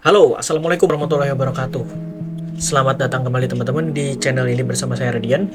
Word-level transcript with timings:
Halo, 0.00 0.32
Assalamualaikum 0.32 0.88
warahmatullahi 0.88 1.28
wabarakatuh. 1.36 1.84
Selamat 2.56 2.96
datang 3.04 3.20
kembali 3.20 3.52
teman-teman 3.52 3.92
di 3.92 4.16
channel 4.16 4.48
ini 4.48 4.64
bersama 4.64 4.96
saya 4.96 5.20
Radian. 5.20 5.52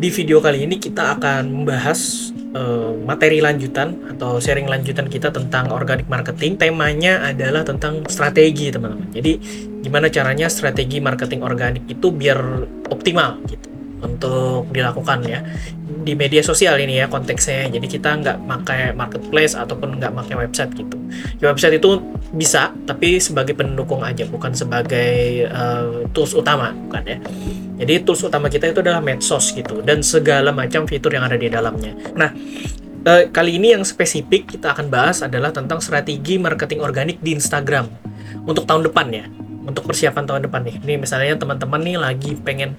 Di 0.00 0.08
video 0.08 0.40
kali 0.40 0.64
ini 0.64 0.80
kita 0.80 1.20
akan 1.20 1.52
membahas 1.52 2.32
uh, 2.56 2.96
materi 3.04 3.44
lanjutan 3.44 4.08
atau 4.16 4.40
sharing 4.40 4.72
lanjutan 4.72 5.04
kita 5.04 5.28
tentang 5.28 5.68
organic 5.68 6.08
marketing. 6.08 6.56
Temanya 6.56 7.28
adalah 7.28 7.60
tentang 7.60 8.08
strategi 8.08 8.72
teman-teman. 8.72 9.12
Jadi 9.12 9.36
gimana 9.84 10.08
caranya 10.08 10.48
strategi 10.48 11.04
marketing 11.04 11.44
organik 11.44 11.84
itu 11.84 12.08
biar 12.08 12.40
optimal 12.88 13.36
gitu 13.52 13.73
untuk 14.04 14.68
dilakukan 14.70 15.24
ya. 15.24 15.40
Di 16.04 16.12
media 16.12 16.44
sosial 16.44 16.76
ini 16.78 17.00
ya 17.00 17.08
konteksnya. 17.08 17.72
Jadi 17.72 17.86
kita 17.88 18.20
nggak 18.20 18.36
pakai 18.44 18.80
marketplace 18.92 19.56
ataupun 19.56 19.96
nggak 19.98 20.12
pakai 20.12 20.34
website 20.44 20.72
gitu. 20.76 20.96
Di 21.40 21.44
website 21.48 21.80
itu 21.80 22.00
bisa 22.34 22.74
tapi 22.84 23.22
sebagai 23.22 23.56
pendukung 23.56 24.02
aja 24.02 24.26
bukan 24.26 24.52
sebagai 24.52 25.46
uh, 25.48 26.04
tools 26.12 26.36
utama 26.36 26.76
bukan 26.90 27.02
ya. 27.08 27.18
Jadi 27.74 28.06
tools 28.06 28.22
utama 28.22 28.46
kita 28.52 28.70
itu 28.70 28.84
adalah 28.84 29.02
medsos 29.02 29.50
gitu 29.50 29.82
dan 29.82 30.04
segala 30.04 30.54
macam 30.54 30.86
fitur 30.86 31.14
yang 31.14 31.24
ada 31.26 31.38
di 31.38 31.48
dalamnya. 31.48 31.96
Nah 32.14 32.30
uh, 33.06 33.24
kali 33.30 33.56
ini 33.56 33.72
yang 33.72 33.82
spesifik 33.86 34.50
kita 34.58 34.74
akan 34.74 34.90
bahas 34.90 35.22
adalah 35.22 35.50
tentang 35.54 35.78
strategi 35.78 36.36
marketing 36.36 36.82
organik 36.82 37.18
di 37.22 37.34
Instagram 37.38 37.86
untuk 38.44 38.68
tahun 38.68 38.86
depan 38.90 39.08
ya. 39.14 39.26
Untuk 39.64 39.88
persiapan 39.88 40.28
tahun 40.28 40.42
depan 40.44 40.60
nih. 40.60 40.76
Ini 40.84 40.94
misalnya 41.00 41.40
teman-teman 41.40 41.80
nih 41.80 41.96
lagi 41.96 42.36
pengen 42.36 42.76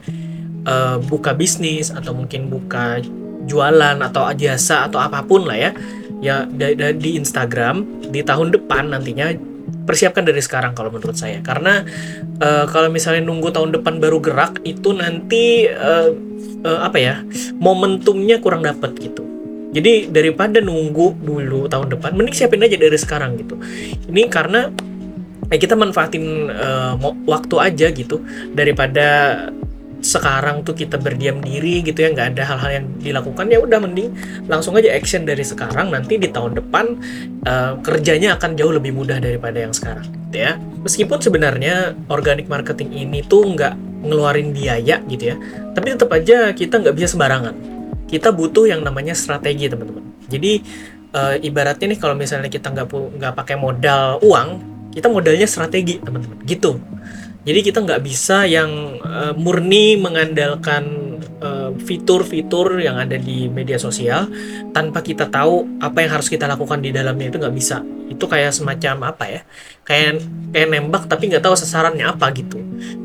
uh, 0.66 0.98
buka 1.05 1.32
bisnis 1.38 1.94
atau 1.94 2.12
mungkin 2.12 2.50
buka 2.50 3.02
jualan 3.46 4.02
atau 4.02 4.30
jasa 4.36 4.90
atau 4.90 5.00
apa 5.00 5.22
pun 5.24 5.46
lah 5.46 5.58
ya. 5.58 5.72
Ya 6.24 6.48
di, 6.48 7.22
Instagram 7.22 8.10
di 8.10 8.26
tahun 8.26 8.50
depan 8.55 8.90
nantinya 8.90 9.30
persiapkan 9.86 10.26
dari 10.26 10.41
sekarang 10.41 10.74
kalau 10.74 10.90
menurut 10.90 11.14
saya. 11.14 11.40
Karena 11.46 11.86
uh, 12.41 12.66
kalau 12.66 12.90
misalnya 12.90 13.22
nunggu 13.26 13.54
tahun 13.54 13.76
depan 13.78 14.02
baru 14.02 14.18
gerak 14.20 14.62
itu 14.66 14.96
nanti 14.96 15.70
uh, 15.70 16.10
uh, 16.66 16.79
apa 16.82 16.98
ya 16.98 17.16
momentumnya 17.62 18.41
kurang 18.41 18.66
dapat 18.66 18.98
gitu. 18.98 19.22
Jadi 19.76 20.07
daripada 20.07 20.63
nunggu 20.63 21.20
dulu 21.20 21.68
tahun 21.68 21.91
depan 21.91 22.16
mending 22.16 22.35
siapin 22.35 22.63
aja 22.63 22.79
dari 22.79 22.96
sekarang 22.96 23.35
gitu. 23.35 23.60
Ini 24.07 24.32
karena 24.32 24.72
eh, 25.52 25.60
kita 25.60 25.76
manfaatin 25.76 26.48
uh, 26.48 26.96
waktu 27.27 27.55
aja 27.60 27.88
gitu 27.91 28.24
daripada 28.55 29.05
sekarang 30.05 30.61
tuh 30.61 30.77
kita 30.77 31.01
berdiam 31.01 31.41
diri 31.41 31.81
gitu 31.81 32.05
ya 32.05 32.13
nggak 32.13 32.37
ada 32.37 32.43
hal-hal 32.45 32.71
yang 32.77 32.85
dilakukan 33.01 33.49
ya 33.49 33.57
udah 33.57 33.81
mending 33.81 34.13
langsung 34.45 34.77
aja 34.77 34.93
action 34.93 35.25
dari 35.25 35.41
sekarang. 35.41 35.89
Nanti 35.89 36.21
di 36.21 36.29
tahun 36.29 36.61
depan 36.61 36.85
uh, 37.49 37.73
kerjanya 37.81 38.37
akan 38.37 38.53
jauh 38.53 38.70
lebih 38.70 38.93
mudah 38.93 39.17
daripada 39.17 39.57
yang 39.57 39.73
sekarang 39.73 40.05
gitu 40.29 40.37
ya. 40.45 40.61
Meskipun 40.85 41.17
sebenarnya 41.17 41.98
organic 42.13 42.45
marketing 42.45 42.93
ini 42.93 43.26
tuh 43.26 43.49
nggak 43.57 44.05
ngeluarin 44.05 44.53
biaya 44.53 45.01
gitu 45.09 45.33
ya 45.33 45.35
tapi 45.76 45.91
tetap 45.91 46.09
aja 46.15 46.55
kita 46.55 46.79
nggak 46.79 46.95
bisa 46.95 47.07
sembarangan. 47.13 47.53
Kita 48.07 48.31
butuh 48.31 48.70
yang 48.71 48.79
namanya 48.79 49.11
strategi 49.11 49.67
teman-teman. 49.67 50.07
Jadi 50.31 50.63
uh, 51.11 51.35
ibaratnya 51.43 51.91
nih 51.91 51.99
kalau 51.99 52.15
misalnya 52.15 52.48
kita 52.48 52.71
nggak 52.71 52.87
nggak 53.20 53.33
pakai 53.35 53.59
modal 53.59 54.23
uang 54.23 54.49
kita 54.95 55.11
modalnya 55.11 55.43
strategi 55.43 55.99
teman-teman. 55.99 56.39
Gitu 56.48 56.79
jadi 57.46 57.60
kita 57.62 57.85
nggak 57.85 58.01
bisa 58.01 58.49
yang 58.49 58.98
uh, 59.05 59.38
murni 59.38 60.01
mengandalkan 60.01 61.13
eh, 61.46 61.70
fitur-fitur 61.77 62.82
uh, 62.82 62.82
yang 62.82 62.98
ada 62.98 63.21
di 63.21 63.46
media 63.46 63.77
sosial 63.77 64.25
tanpa 64.74 65.06
kita 65.06 65.29
tahu 65.29 65.78
apa 65.78 66.01
yang 66.01 66.18
harus 66.18 66.25
kita 66.25 66.50
lakukan 66.50 66.81
di 66.81 66.90
dalamnya 66.90 67.29
itu 67.29 67.38
nggak 67.38 67.53
bisa. 67.53 67.85
Itu 68.09 68.25
kayak 68.25 68.50
semacam 68.50 69.13
apa 69.13 69.23
ya? 69.29 69.41
Kayak 69.85 70.25
kayak 70.57 70.68
nembak 70.73 71.03
tapi 71.06 71.29
nggak 71.29 71.46
tahu 71.46 71.53
sasarannya 71.53 72.09
apa 72.09 72.25
gitu. 72.34 72.57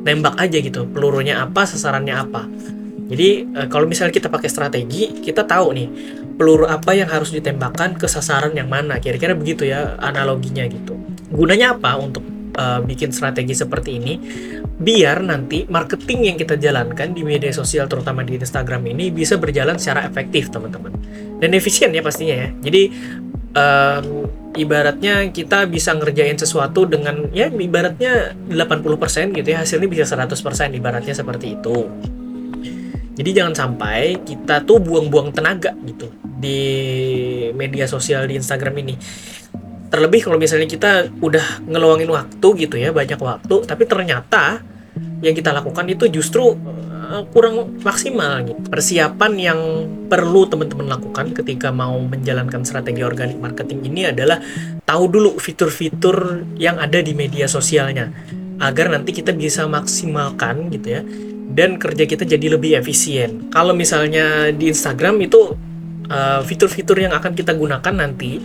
Nembak 0.08 0.40
aja 0.40 0.56
gitu, 0.56 0.88
pelurunya 0.88 1.44
apa, 1.44 1.68
sasarannya 1.68 2.16
apa. 2.16 2.48
Jadi 3.12 3.44
uh, 3.44 3.68
kalau 3.68 3.84
misalnya 3.84 4.16
kita 4.16 4.32
pakai 4.32 4.48
strategi, 4.48 5.20
kita 5.20 5.44
tahu 5.44 5.76
nih 5.76 5.88
peluru 6.40 6.64
apa 6.64 6.96
yang 6.96 7.12
harus 7.12 7.28
ditembakkan 7.36 7.92
ke 7.92 8.08
sasaran 8.08 8.56
yang 8.56 8.72
mana. 8.72 8.96
Kira-kira 9.04 9.36
begitu 9.36 9.68
ya 9.68 10.00
analoginya 10.00 10.64
gitu. 10.64 10.96
Gunanya 11.28 11.76
apa 11.76 12.00
untuk 12.00 12.39
uh, 12.60 12.78
bikin 12.84 13.08
strategi 13.08 13.56
seperti 13.56 13.96
ini 13.96 14.14
biar 14.80 15.24
nanti 15.24 15.64
marketing 15.68 16.32
yang 16.32 16.36
kita 16.36 16.60
jalankan 16.60 17.16
di 17.16 17.24
media 17.24 17.52
sosial 17.52 17.88
terutama 17.88 18.20
di 18.20 18.36
Instagram 18.36 18.84
ini 18.92 19.08
bisa 19.08 19.40
berjalan 19.40 19.80
secara 19.80 20.04
efektif 20.04 20.52
teman-teman. 20.52 20.92
Dan 21.40 21.56
efisien 21.56 21.88
ya 21.92 22.04
pastinya 22.04 22.36
ya. 22.36 22.48
Jadi 22.60 22.82
um, 23.56 24.28
ibaratnya 24.56 25.28
kita 25.32 25.68
bisa 25.68 25.96
ngerjain 25.96 26.36
sesuatu 26.36 26.84
dengan 26.84 27.28
ya 27.32 27.48
ibaratnya 27.48 28.36
80% 28.48 29.36
gitu 29.36 29.48
ya 29.48 29.64
hasilnya 29.64 29.88
bisa 29.88 30.04
100% 30.08 30.36
ibaratnya 30.76 31.14
seperti 31.16 31.60
itu. 31.60 31.88
Jadi 33.20 33.30
jangan 33.36 33.52
sampai 33.52 34.24
kita 34.24 34.64
tuh 34.64 34.80
buang-buang 34.80 35.36
tenaga 35.36 35.76
gitu 35.84 36.08
di 36.40 36.60
media 37.52 37.84
sosial 37.84 38.24
di 38.24 38.40
Instagram 38.40 38.80
ini 38.80 38.94
terlebih 39.90 40.22
kalau 40.22 40.38
misalnya 40.38 40.70
kita 40.70 41.10
udah 41.18 41.66
ngeluangin 41.66 42.08
waktu 42.08 42.48
gitu 42.62 42.78
ya 42.78 42.94
banyak 42.94 43.18
waktu 43.18 43.66
tapi 43.66 43.82
ternyata 43.90 44.62
yang 45.20 45.34
kita 45.36 45.52
lakukan 45.52 45.84
itu 45.90 46.08
justru 46.08 46.56
uh, 46.56 47.22
kurang 47.34 47.76
maksimal 47.82 48.40
gitu. 48.46 48.60
persiapan 48.70 49.32
yang 49.36 49.60
perlu 50.06 50.46
teman-teman 50.46 50.94
lakukan 50.94 51.34
ketika 51.34 51.74
mau 51.74 51.98
menjalankan 52.00 52.62
strategi 52.62 53.02
organik 53.02 53.36
marketing 53.36 53.84
ini 53.90 54.08
adalah 54.14 54.38
tahu 54.86 55.04
dulu 55.10 55.36
fitur-fitur 55.36 56.46
yang 56.56 56.78
ada 56.78 57.02
di 57.02 57.12
media 57.12 57.50
sosialnya 57.50 58.14
agar 58.62 58.94
nanti 58.94 59.10
kita 59.10 59.34
bisa 59.34 59.66
maksimalkan 59.66 60.70
gitu 60.70 61.00
ya 61.00 61.02
dan 61.50 61.82
kerja 61.82 62.06
kita 62.06 62.22
jadi 62.22 62.54
lebih 62.54 62.78
efisien 62.78 63.50
kalau 63.50 63.74
misalnya 63.74 64.54
di 64.54 64.70
Instagram 64.70 65.18
itu 65.18 65.58
uh, 66.06 66.40
fitur-fitur 66.46 66.96
uh, 66.96 67.02
yang 67.10 67.14
akan 67.18 67.32
kita 67.34 67.52
gunakan 67.58 67.94
nanti 67.94 68.38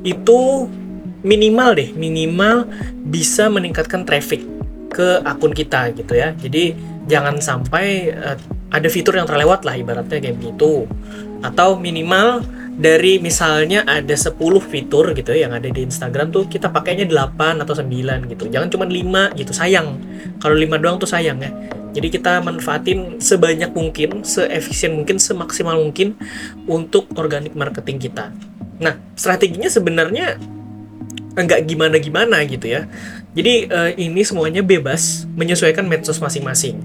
itu 0.00 0.66
minimal 1.20 1.76
deh 1.76 1.90
minimal 1.92 2.68
bisa 3.08 3.48
meningkatkan 3.52 4.04
traffic 4.08 4.44
ke 4.90 5.22
akun 5.22 5.54
kita 5.54 5.94
gitu 5.94 6.18
ya. 6.18 6.34
Jadi 6.34 6.74
jangan 7.06 7.38
sampai 7.38 8.10
uh, 8.10 8.36
ada 8.70 8.88
fitur 8.90 9.16
yang 9.16 9.26
terlewat 9.26 9.62
lah 9.62 9.78
ibaratnya 9.78 10.18
kayak 10.18 10.36
begitu. 10.36 10.84
Atau 11.40 11.78
minimal 11.78 12.44
dari 12.80 13.20
misalnya 13.20 13.84
ada 13.84 14.16
10 14.16 14.36
fitur 14.64 15.12
gitu 15.12 15.36
ya 15.36 15.48
yang 15.48 15.52
ada 15.52 15.68
di 15.68 15.84
Instagram 15.84 16.32
tuh 16.32 16.48
kita 16.48 16.72
pakainya 16.72 17.04
8 17.06 17.62
atau 17.62 17.74
9 17.76 18.30
gitu. 18.32 18.44
Jangan 18.50 18.68
cuma 18.72 18.84
5 18.88 19.38
gitu 19.38 19.52
sayang. 19.54 20.00
Kalau 20.42 20.56
5 20.56 20.82
doang 20.82 20.96
tuh 20.98 21.08
sayang 21.08 21.38
ya. 21.40 21.52
Jadi 21.90 22.06
kita 22.06 22.38
manfaatin 22.38 23.18
sebanyak 23.18 23.74
mungkin, 23.74 24.22
seefisien 24.22 24.94
mungkin, 24.94 25.18
semaksimal 25.18 25.74
mungkin 25.74 26.14
untuk 26.70 27.10
organic 27.18 27.58
marketing 27.58 27.98
kita. 27.98 28.30
Nah, 28.78 28.94
strateginya 29.18 29.66
sebenarnya 29.66 30.38
nggak 31.34 31.60
gimana-gimana 31.66 32.42
gitu 32.46 32.66
ya. 32.66 32.90
Jadi 33.30 33.70
uh, 33.70 33.90
ini 33.94 34.26
semuanya 34.26 34.62
bebas 34.66 35.26
menyesuaikan 35.38 35.86
medsos 35.86 36.18
masing-masing 36.18 36.82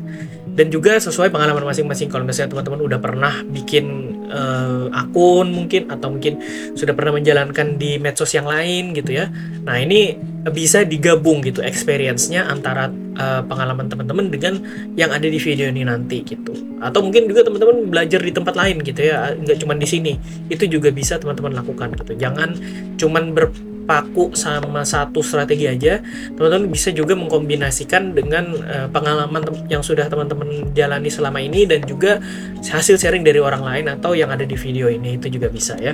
dan 0.56 0.72
juga 0.72 0.96
sesuai 1.02 1.34
pengalaman 1.34 1.68
masing-masing. 1.68 2.08
Kalau 2.08 2.24
misalnya 2.24 2.56
teman-teman 2.56 2.80
udah 2.86 3.00
pernah 3.02 3.34
bikin 3.44 3.86
uh, 4.32 4.88
akun 4.96 5.52
mungkin 5.52 5.92
atau 5.92 6.14
mungkin 6.14 6.40
sudah 6.78 6.96
pernah 6.96 7.20
menjalankan 7.20 7.76
di 7.76 8.00
medsos 8.00 8.32
yang 8.32 8.48
lain 8.48 8.96
gitu 8.96 9.20
ya. 9.20 9.28
Nah 9.68 9.76
ini 9.82 10.16
bisa 10.54 10.86
digabung 10.86 11.42
gitu 11.42 11.66
experience-nya 11.66 12.46
antara 12.46 12.88
uh, 13.18 13.42
pengalaman 13.44 13.90
teman-teman 13.90 14.30
dengan 14.30 14.62
yang 14.94 15.10
ada 15.10 15.26
di 15.26 15.42
video 15.42 15.68
ini 15.68 15.84
nanti 15.84 16.24
gitu. 16.24 16.54
Atau 16.80 17.04
mungkin 17.04 17.28
juga 17.28 17.44
teman-teman 17.44 17.90
belajar 17.92 18.22
di 18.22 18.32
tempat 18.32 18.54
lain 18.56 18.80
gitu 18.86 19.02
ya, 19.02 19.36
nggak 19.36 19.60
cuma 19.60 19.74
di 19.76 19.90
sini. 19.90 20.14
Itu 20.48 20.70
juga 20.70 20.94
bisa 20.94 21.18
teman-teman 21.18 21.58
lakukan 21.58 21.98
gitu. 22.00 22.14
Jangan 22.16 22.56
cuman 22.96 23.36
ber 23.36 23.50
paku 23.86 24.34
sama 24.34 24.82
satu 24.82 25.22
strategi 25.22 25.70
aja, 25.70 26.02
teman-teman 26.34 26.68
bisa 26.74 26.90
juga 26.92 27.14
mengkombinasikan 27.14 28.18
dengan 28.18 28.52
uh, 28.66 28.88
pengalaman 28.90 29.46
yang 29.70 29.86
sudah 29.86 30.10
teman-teman 30.10 30.74
jalani 30.74 31.08
selama 31.08 31.40
ini 31.40 31.70
dan 31.70 31.86
juga 31.86 32.20
hasil 32.60 32.98
sharing 32.98 33.22
dari 33.22 33.38
orang 33.38 33.62
lain 33.62 33.86
atau 33.94 34.18
yang 34.18 34.34
ada 34.34 34.44
di 34.44 34.58
video 34.58 34.90
ini 34.90 35.22
itu 35.22 35.30
juga 35.30 35.48
bisa 35.48 35.78
ya. 35.78 35.94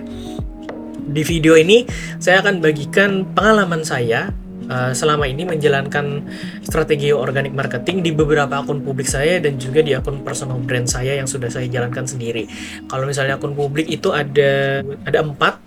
Di 1.11 1.23
video 1.27 1.59
ini 1.59 1.83
saya 2.17 2.39
akan 2.39 2.63
bagikan 2.63 3.27
pengalaman 3.35 3.83
saya 3.83 4.31
uh, 4.71 4.91
selama 4.95 5.27
ini 5.27 5.43
menjalankan 5.43 6.23
strategi 6.63 7.11
organic 7.11 7.51
marketing 7.51 7.99
di 7.99 8.11
beberapa 8.15 8.63
akun 8.63 8.79
publik 8.79 9.11
saya 9.11 9.43
dan 9.43 9.59
juga 9.59 9.83
di 9.83 9.91
akun 9.91 10.23
personal 10.23 10.57
brand 10.63 10.87
saya 10.87 11.19
yang 11.19 11.27
sudah 11.27 11.51
saya 11.51 11.67
jalankan 11.67 12.07
sendiri. 12.07 12.47
Kalau 12.87 13.03
misalnya 13.03 13.35
akun 13.35 13.51
publik 13.51 13.91
itu 13.91 14.15
ada 14.15 14.79
ada 15.03 15.19
empat 15.19 15.59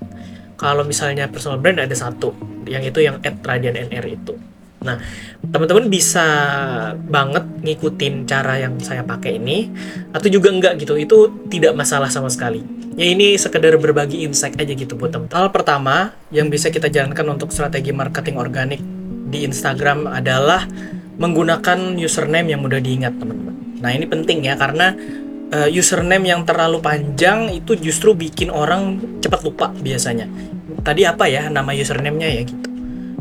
kalau 0.55 0.87
misalnya 0.87 1.27
personal 1.31 1.59
brand 1.59 1.83
ada 1.83 1.95
satu 1.95 2.35
yang 2.65 2.83
itu 2.83 3.03
yang 3.03 3.21
at 3.21 3.39
Radian 3.43 3.77
NR 3.77 4.06
itu. 4.09 4.35
Nah 4.85 5.01
teman-teman 5.41 5.89
bisa 5.89 6.27
banget 6.97 7.45
ngikutin 7.65 8.29
cara 8.29 8.61
yang 8.61 8.77
saya 8.79 9.01
pakai 9.01 9.41
ini 9.41 9.73
atau 10.12 10.29
juga 10.29 10.53
enggak 10.53 10.81
gitu 10.81 10.95
itu 11.01 11.49
tidak 11.49 11.73
masalah 11.75 12.12
sama 12.12 12.29
sekali. 12.29 12.62
Ya 12.95 13.11
ini 13.11 13.35
sekedar 13.35 13.75
berbagi 13.75 14.23
insight 14.23 14.55
aja 14.55 14.71
gitu 14.71 14.95
buat 14.95 15.11
teman 15.11 15.27
hal 15.33 15.51
pertama 15.51 16.15
yang 16.31 16.47
bisa 16.47 16.71
kita 16.71 16.87
jalankan 16.87 17.27
untuk 17.35 17.51
strategi 17.51 17.91
marketing 17.91 18.39
organik 18.39 18.79
di 19.35 19.43
Instagram 19.43 20.06
adalah 20.06 20.62
menggunakan 21.19 21.99
username 21.99 22.55
yang 22.55 22.62
mudah 22.62 22.79
diingat 22.79 23.19
teman-teman. 23.19 23.55
Nah 23.83 23.91
ini 23.91 24.06
penting 24.06 24.47
ya 24.47 24.55
karena 24.55 24.95
uh, 25.55 25.71
username 25.71 26.27
yang 26.27 26.43
terlalu 26.43 26.83
panjang 26.83 27.55
itu 27.55 27.79
justru 27.79 28.12
bikin 28.19 28.51
orang 28.51 28.99
cepat 29.23 29.41
lupa 29.47 29.71
biasanya. 29.71 30.27
Tadi 30.83 31.06
apa 31.06 31.31
ya 31.31 31.47
nama 31.49 31.71
username-nya 31.71 32.29
ya 32.29 32.43
gitu. 32.43 32.69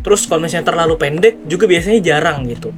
Terus 0.03 0.27
kalau 0.27 0.43
misalnya 0.43 0.67
terlalu 0.67 0.99
pendek 0.99 1.45
juga 1.47 1.69
biasanya 1.69 1.99
jarang 2.01 2.43
gitu. 2.49 2.73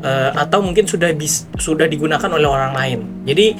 Uh, 0.00 0.32
atau 0.32 0.64
mungkin 0.64 0.88
sudah 0.88 1.12
bis, 1.12 1.44
sudah 1.60 1.84
digunakan 1.84 2.30
oleh 2.32 2.48
orang 2.48 2.72
lain. 2.72 3.00
Jadi 3.28 3.52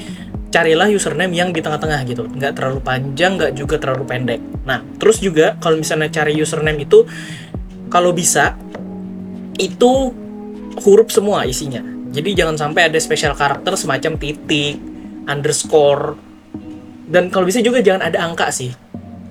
carilah 0.48 0.88
username 0.88 1.36
yang 1.36 1.52
di 1.52 1.60
tengah-tengah 1.60 2.00
gitu, 2.08 2.24
nggak 2.26 2.56
terlalu 2.56 2.80
panjang, 2.80 3.36
nggak 3.36 3.52
juga 3.52 3.76
terlalu 3.76 4.08
pendek. 4.08 4.40
Nah, 4.64 4.80
terus 4.96 5.20
juga 5.20 5.60
kalau 5.60 5.76
misalnya 5.76 6.08
cari 6.08 6.32
username 6.40 6.88
itu, 6.88 7.04
kalau 7.92 8.16
bisa 8.16 8.56
itu 9.60 10.16
huruf 10.80 11.12
semua 11.12 11.44
isinya. 11.44 11.84
Jadi 12.10 12.34
jangan 12.34 12.56
sampai 12.56 12.90
ada 12.90 12.98
special 12.98 13.36
karakter 13.36 13.76
semacam 13.76 14.16
titik, 14.18 14.80
underscore, 15.30 16.18
dan 17.10 17.30
kalau 17.30 17.46
bisa 17.46 17.62
juga 17.62 17.82
jangan 17.82 18.06
ada 18.06 18.18
angka 18.22 18.50
sih. 18.50 18.70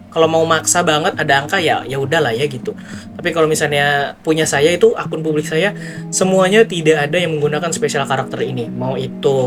Kalau 0.10 0.26
mau 0.26 0.42
maksa 0.42 0.82
banget 0.82 1.14
ada 1.22 1.46
angka 1.46 1.62
ya 1.62 1.86
ya 1.86 2.02
udahlah 2.02 2.34
ya 2.34 2.50
gitu. 2.50 2.74
Tapi 3.14 3.30
kalau 3.30 3.46
misalnya 3.46 4.18
punya 4.26 4.44
saya 4.50 4.74
itu 4.74 4.98
akun 4.98 5.22
publik 5.22 5.46
saya 5.46 5.72
semuanya 6.10 6.66
tidak 6.66 7.08
ada 7.08 7.22
yang 7.22 7.38
menggunakan 7.38 7.70
spesial 7.70 8.10
karakter 8.10 8.42
ini. 8.42 8.66
Mau 8.68 8.98
itu 8.98 9.38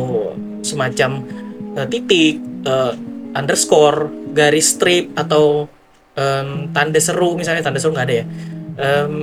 semacam 0.63 1.27
uh, 1.75 1.87
titik 1.91 2.39
uh, 2.63 2.95
underscore 3.35 4.07
garis 4.33 4.79
strip 4.79 5.11
atau 5.19 5.67
um, 6.15 6.71
tanda 6.71 7.01
seru 7.03 7.35
misalnya 7.35 7.67
tanda 7.67 7.83
seru 7.83 7.99
nggak 7.99 8.07
ada 8.07 8.17
ya. 8.23 8.27
Um, 8.79 9.15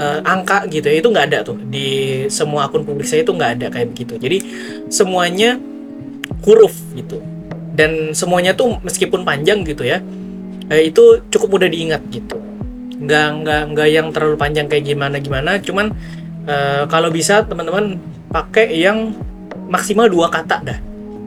uh, 0.00 0.24
angka 0.24 0.64
gitu 0.72 0.88
ya 0.88 0.96
itu 1.04 1.12
nggak 1.12 1.26
ada 1.28 1.38
tuh. 1.44 1.60
Di 1.60 2.24
semua 2.32 2.72
akun 2.72 2.88
publik 2.88 3.04
saya 3.04 3.20
itu 3.20 3.36
nggak 3.36 3.60
ada 3.60 3.66
kayak 3.68 3.92
begitu. 3.92 4.16
Jadi 4.16 4.38
semuanya 4.88 5.60
huruf 6.44 6.74
gitu. 6.96 7.20
Dan 7.70 8.12
semuanya 8.12 8.52
tuh 8.52 8.76
meskipun 8.82 9.24
panjang 9.24 9.64
gitu 9.64 9.86
ya 9.86 10.02
eh, 10.70 10.88
itu 10.88 11.24
cukup 11.28 11.58
mudah 11.58 11.68
diingat 11.68 12.02
gitu. 12.14 12.38
Nggak 13.00 13.26
nggak 13.42 13.62
nggak 13.74 13.88
yang 13.90 14.06
terlalu 14.14 14.36
panjang 14.38 14.66
kayak 14.70 14.84
gimana 14.86 15.16
gimana. 15.18 15.58
Cuman 15.58 15.92
eh, 16.46 16.84
kalau 16.86 17.10
bisa 17.10 17.42
teman-teman 17.44 17.98
pakai 18.30 18.70
yang 18.78 19.12
maksimal 19.66 20.06
dua 20.06 20.30
kata 20.30 20.56
dah. 20.62 20.78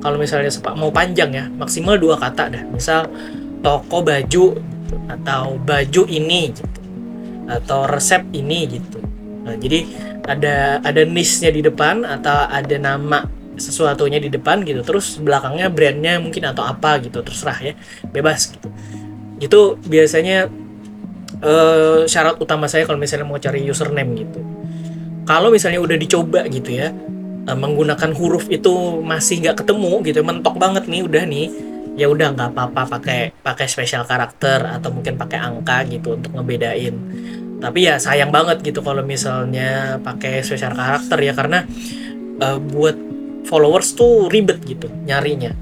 Kalau 0.03 0.19
misalnya 0.19 0.51
mau 0.75 0.91
panjang 0.91 1.31
ya 1.31 1.45
maksimal 1.47 1.95
dua 1.99 2.15
kata 2.19 2.51
dah. 2.51 2.63
Misal 2.71 3.07
toko 3.63 4.03
baju 4.03 4.45
gitu, 4.59 4.95
atau 5.07 5.55
baju 5.59 6.03
ini 6.07 6.51
gitu. 6.51 6.79
Atau 7.47 7.87
resep 7.87 8.23
ini 8.35 8.79
gitu. 8.79 8.99
Nah, 9.43 9.55
jadi 9.59 9.83
ada 10.23 10.79
ada 10.79 11.01
niche-nya 11.03 11.51
di 11.51 11.59
depan 11.59 12.07
atau 12.07 12.47
ada 12.47 12.75
nama 12.79 13.27
sesuatunya 13.57 14.19
di 14.21 14.29
depan 14.29 14.61
gitu. 14.63 14.81
Terus 14.85 15.17
belakangnya 15.21 15.67
brandnya 15.69 16.17
mungkin 16.21 16.43
atau 16.49 16.65
apa 16.65 17.01
gitu 17.01 17.21
terserah 17.21 17.59
ya. 17.61 17.73
Bebas 18.09 18.53
gitu. 18.53 18.67
Itu 19.41 19.59
biasanya 19.83 20.47
uh, 21.43 22.07
syarat 22.07 22.39
utama 22.39 22.65
saya 22.71 22.87
kalau 22.87 22.97
misalnya 22.97 23.27
mau 23.27 23.37
cari 23.37 23.65
username 23.65 24.11
gitu. 24.23 24.39
Kalau 25.23 25.49
misalnya 25.49 25.79
udah 25.79 25.95
dicoba 25.95 26.43
gitu 26.51 26.75
ya 26.75 26.91
uh, 27.47 27.57
menggunakan 27.57 28.11
huruf 28.15 28.51
itu 28.51 28.99
masih 29.03 29.39
nggak 29.43 29.63
ketemu 29.63 30.03
gitu 30.03 30.19
mentok 30.23 30.55
banget 30.59 30.87
nih 30.87 31.01
udah 31.03 31.23
nih. 31.27 31.47
Ya 31.93 32.09
udah 32.09 32.33
nggak 32.33 32.57
apa-apa 32.57 32.97
pakai 32.97 33.37
pakai 33.45 33.69
special 33.69 34.01
karakter 34.09 34.65
atau 34.65 34.89
mungkin 34.89 35.13
pakai 35.13 35.37
angka 35.37 35.85
gitu 35.85 36.17
untuk 36.17 36.33
ngebedain. 36.33 36.95
Tapi 37.61 37.79
ya 37.85 37.95
sayang 38.01 38.33
banget 38.33 38.65
gitu 38.65 38.81
kalau 38.81 39.05
misalnya 39.05 40.01
pakai 40.01 40.41
special 40.41 40.73
karakter 40.73 41.15
ya 41.21 41.31
karena 41.37 41.63
uh, 42.41 42.57
buat 42.57 43.12
followers 43.47 43.95
tuh 43.95 44.27
ribet 44.31 44.61
gitu 44.63 44.87
nyarinya. 45.07 45.53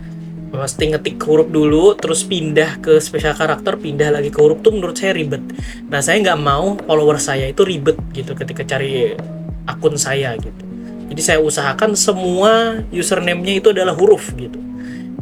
Mesti 0.51 0.91
ngetik 0.91 1.15
huruf 1.23 1.47
dulu 1.47 1.95
terus 1.95 2.27
pindah 2.27 2.83
ke 2.83 2.99
spesial 2.99 3.31
karakter 3.31 3.79
pindah 3.79 4.11
lagi 4.11 4.27
ke 4.27 4.39
huruf 4.43 4.59
tuh 4.59 4.75
menurut 4.75 4.99
saya 4.99 5.15
ribet. 5.15 5.39
Nah 5.87 6.03
saya 6.03 6.19
nggak 6.19 6.39
mau 6.43 6.75
follower 6.75 7.17
saya 7.23 7.47
itu 7.47 7.63
ribet 7.63 7.95
gitu 8.11 8.35
ketika 8.35 8.67
cari 8.67 9.15
akun 9.63 9.95
saya 9.95 10.35
gitu. 10.35 10.63
Jadi 11.11 11.21
saya 11.23 11.39
usahakan 11.39 11.95
semua 11.95 12.83
username-nya 12.91 13.63
itu 13.63 13.71
adalah 13.71 13.95
huruf 13.95 14.31
gitu. 14.35 14.59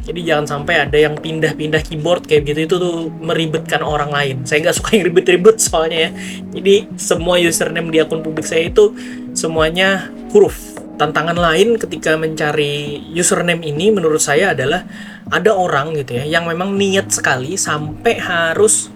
Jadi 0.09 0.25
jangan 0.25 0.57
sampai 0.57 0.89
ada 0.89 0.97
yang 0.97 1.13
pindah-pindah 1.13 1.85
keyboard 1.85 2.25
kayak 2.25 2.49
gitu 2.49 2.59
itu 2.65 2.75
tuh 2.81 3.13
meribetkan 3.21 3.85
orang 3.85 4.09
lain. 4.09 4.35
Saya 4.49 4.65
nggak 4.65 4.75
suka 4.81 4.97
yang 4.97 5.13
ribet-ribet 5.13 5.61
soalnya 5.61 6.09
ya. 6.09 6.11
Jadi 6.57 6.89
semua 6.97 7.37
username 7.37 7.93
di 7.93 8.01
akun 8.01 8.25
publik 8.25 8.49
saya 8.49 8.65
itu 8.73 8.97
semuanya 9.37 10.09
huruf 10.33 10.78
tantangan 10.99 11.39
lain 11.39 11.79
ketika 11.79 12.19
mencari 12.19 12.99
username 13.15 13.63
ini 13.63 13.95
menurut 13.95 14.19
saya 14.19 14.51
adalah 14.51 14.83
ada 15.31 15.55
orang 15.55 15.95
gitu 15.95 16.19
ya 16.19 16.27
yang 16.27 16.43
memang 16.43 16.75
niat 16.75 17.07
sekali 17.07 17.55
sampai 17.55 18.19
harus 18.19 18.91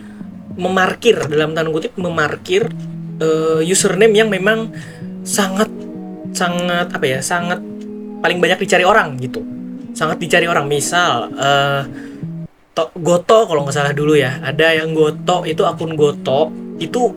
memarkir 0.59 1.17
dalam 1.31 1.55
tanda 1.55 1.71
kutip 1.71 1.95
memarkir 1.95 2.67
uh, 3.23 3.63
username 3.63 4.13
yang 4.13 4.27
memang 4.27 4.69
sangat 5.23 5.71
sangat 6.35 6.91
apa 6.91 7.05
ya 7.07 7.19
sangat 7.23 7.63
paling 8.23 8.39
banyak 8.39 8.63
dicari 8.63 8.87
orang 8.87 9.19
gitu. 9.19 9.43
Sangat 9.91 10.17
dicari 10.17 10.47
orang. 10.47 10.65
Misal 10.65 11.35
uh, 11.35 11.83
to, 12.71 12.87
Goto 13.03 13.51
kalau 13.51 13.67
nggak 13.67 13.75
salah 13.75 13.91
dulu 13.91 14.15
ya. 14.15 14.39
Ada 14.39 14.79
yang 14.79 14.95
Goto 14.95 15.43
itu 15.43 15.67
akun 15.67 15.99
Goto. 15.99 16.47
Itu 16.79 17.11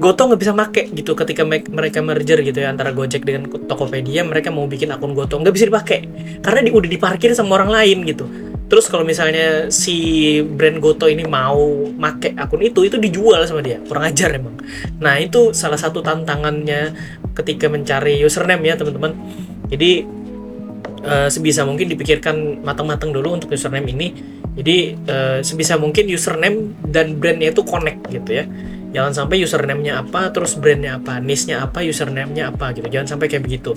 Goto 0.00 0.32
nggak 0.32 0.40
bisa 0.40 0.52
make 0.56 0.88
gitu 0.96 1.12
ketika 1.12 1.44
mereka 1.44 2.00
merger 2.00 2.40
gitu 2.40 2.56
ya 2.56 2.72
antara 2.72 2.88
Gojek 2.96 3.20
dengan 3.20 3.52
Tokopedia 3.52 4.24
mereka 4.24 4.48
mau 4.48 4.64
bikin 4.64 4.88
akun 4.96 5.12
Goto 5.12 5.36
nggak 5.36 5.52
bisa 5.52 5.68
dipakai 5.68 6.08
karena 6.40 6.64
di, 6.64 6.70
udah 6.72 6.88
diparkir 6.88 7.36
sama 7.36 7.60
orang 7.60 7.68
lain 7.68 8.08
gitu. 8.08 8.24
Terus 8.70 8.88
kalau 8.88 9.04
misalnya 9.04 9.68
si 9.68 10.38
brand 10.40 10.80
Goto 10.80 11.04
ini 11.04 11.28
mau 11.28 11.84
make 12.00 12.32
akun 12.32 12.64
itu 12.64 12.88
itu 12.88 12.96
dijual 12.96 13.44
sama 13.44 13.60
dia. 13.60 13.76
Kurang 13.84 14.08
ajar 14.08 14.40
emang. 14.40 14.56
Nah 15.04 15.20
itu 15.20 15.52
salah 15.52 15.76
satu 15.76 16.00
tantangannya 16.00 16.96
ketika 17.36 17.68
mencari 17.68 18.24
username 18.24 18.72
ya 18.72 18.80
teman-teman. 18.80 19.12
Jadi 19.68 20.08
uh, 21.04 21.28
sebisa 21.28 21.68
mungkin 21.68 21.92
dipikirkan 21.92 22.64
matang-matang 22.64 23.12
dulu 23.12 23.36
untuk 23.36 23.52
username 23.52 23.92
ini. 23.92 24.16
Jadi 24.56 24.96
uh, 25.12 25.38
sebisa 25.44 25.76
mungkin 25.76 26.08
username 26.08 26.72
dan 26.88 27.20
brandnya 27.20 27.52
itu 27.52 27.60
connect 27.68 28.08
gitu 28.08 28.32
ya 28.32 28.48
jangan 28.90 29.12
sampai 29.14 29.42
username-nya 29.42 30.02
apa 30.02 30.34
terus 30.34 30.58
brandnya 30.58 30.98
apa 30.98 31.22
niche-nya 31.22 31.62
apa 31.64 31.82
username-nya 31.82 32.54
apa 32.54 32.74
gitu. 32.74 32.86
Jangan 32.90 33.16
sampai 33.16 33.26
kayak 33.30 33.44
begitu. 33.46 33.70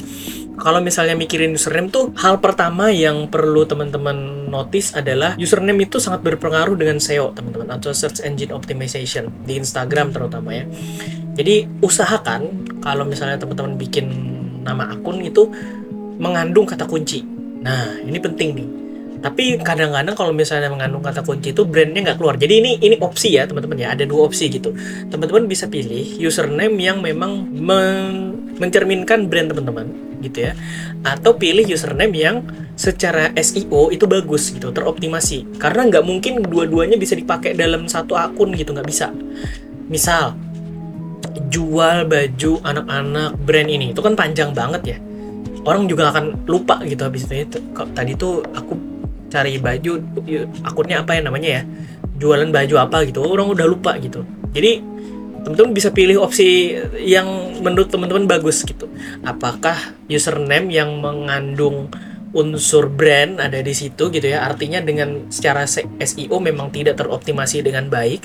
Kalau 0.58 0.80
misalnya 0.82 1.18
mikirin 1.18 1.54
username 1.54 1.90
tuh 1.90 2.14
hal 2.18 2.38
pertama 2.42 2.90
yang 2.94 3.30
perlu 3.30 3.66
teman-teman 3.66 4.50
notice 4.50 4.94
adalah 4.94 5.34
username 5.38 5.86
itu 5.86 5.98
sangat 5.98 6.22
berpengaruh 6.22 6.78
dengan 6.78 7.02
SEO 7.02 7.34
teman-teman 7.34 7.74
atau 7.74 7.90
search 7.94 8.22
engine 8.22 8.54
optimization 8.54 9.30
di 9.46 9.58
Instagram 9.58 10.14
terutama 10.14 10.54
ya. 10.54 10.66
Jadi 11.34 11.66
usahakan 11.82 12.70
kalau 12.82 13.10
misalnya 13.10 13.42
teman-teman 13.42 13.74
bikin 13.78 14.06
nama 14.62 14.94
akun 14.94 15.22
itu 15.26 15.50
mengandung 16.22 16.70
kata 16.70 16.86
kunci. 16.86 17.26
Nah 17.66 17.98
ini 18.06 18.22
penting 18.22 18.50
nih 18.54 18.83
tapi 19.24 19.56
kadang-kadang 19.56 20.20
kalau 20.20 20.36
misalnya 20.36 20.68
mengandung 20.68 21.00
kata 21.00 21.24
kunci 21.24 21.56
itu 21.56 21.64
brandnya 21.64 22.12
nggak 22.12 22.20
keluar. 22.20 22.36
Jadi 22.36 22.54
ini 22.60 22.72
ini 22.84 23.00
opsi 23.00 23.40
ya 23.40 23.48
teman-teman 23.48 23.80
ya. 23.80 23.96
Ada 23.96 24.04
dua 24.04 24.28
opsi 24.28 24.52
gitu. 24.52 24.76
Teman-teman 25.08 25.48
bisa 25.48 25.72
pilih 25.72 26.20
username 26.20 26.76
yang 26.76 27.00
memang 27.00 27.48
men 27.48 28.36
mencerminkan 28.60 29.32
brand 29.32 29.48
teman-teman 29.48 29.88
gitu 30.20 30.52
ya. 30.52 30.60
Atau 31.08 31.40
pilih 31.40 31.64
username 31.64 32.12
yang 32.12 32.44
secara 32.76 33.32
SEO 33.40 33.96
itu 33.96 34.04
bagus 34.12 34.52
gitu 34.52 34.76
teroptimasi. 34.76 35.56
Karena 35.56 35.88
nggak 35.88 36.04
mungkin 36.04 36.44
dua-duanya 36.44 37.00
bisa 37.00 37.16
dipakai 37.16 37.56
dalam 37.56 37.88
satu 37.88 38.20
akun 38.20 38.52
gitu 38.60 38.76
nggak 38.76 38.88
bisa. 38.92 39.08
Misal 39.88 40.36
jual 41.48 42.12
baju 42.12 42.60
anak-anak 42.60 43.40
brand 43.40 43.72
ini. 43.72 43.96
Itu 43.96 44.04
kan 44.04 44.20
panjang 44.20 44.52
banget 44.52 44.84
ya. 44.84 44.98
Orang 45.64 45.88
juga 45.88 46.12
akan 46.12 46.44
lupa 46.44 46.84
gitu 46.84 47.08
habis 47.08 47.24
itu. 47.32 47.64
Tadi 47.72 48.20
tuh 48.20 48.44
aku 48.52 48.93
cari 49.34 49.58
baju 49.58 49.98
akunnya 50.62 51.02
apa 51.02 51.18
ya 51.18 51.22
namanya 51.26 51.50
ya? 51.50 51.62
Jualan 52.22 52.54
baju 52.54 52.76
apa 52.78 53.10
gitu. 53.10 53.26
Orang 53.26 53.50
udah 53.50 53.66
lupa 53.66 53.98
gitu. 53.98 54.22
Jadi 54.54 54.86
teman-teman 55.42 55.74
bisa 55.74 55.90
pilih 55.90 56.22
opsi 56.22 56.78
yang 57.02 57.58
menurut 57.66 57.90
teman-teman 57.90 58.30
bagus 58.30 58.62
gitu. 58.62 58.86
Apakah 59.26 59.98
username 60.06 60.70
yang 60.70 61.02
mengandung 61.02 61.90
unsur 62.34 62.90
brand 62.94 63.42
ada 63.42 63.58
di 63.66 63.74
situ 63.74 64.14
gitu 64.14 64.30
ya? 64.30 64.46
Artinya 64.46 64.80
dengan 64.86 65.28
secara 65.34 65.66
SEO 65.66 66.38
memang 66.38 66.70
tidak 66.70 67.02
teroptimasi 67.02 67.66
dengan 67.66 67.90
baik. 67.90 68.22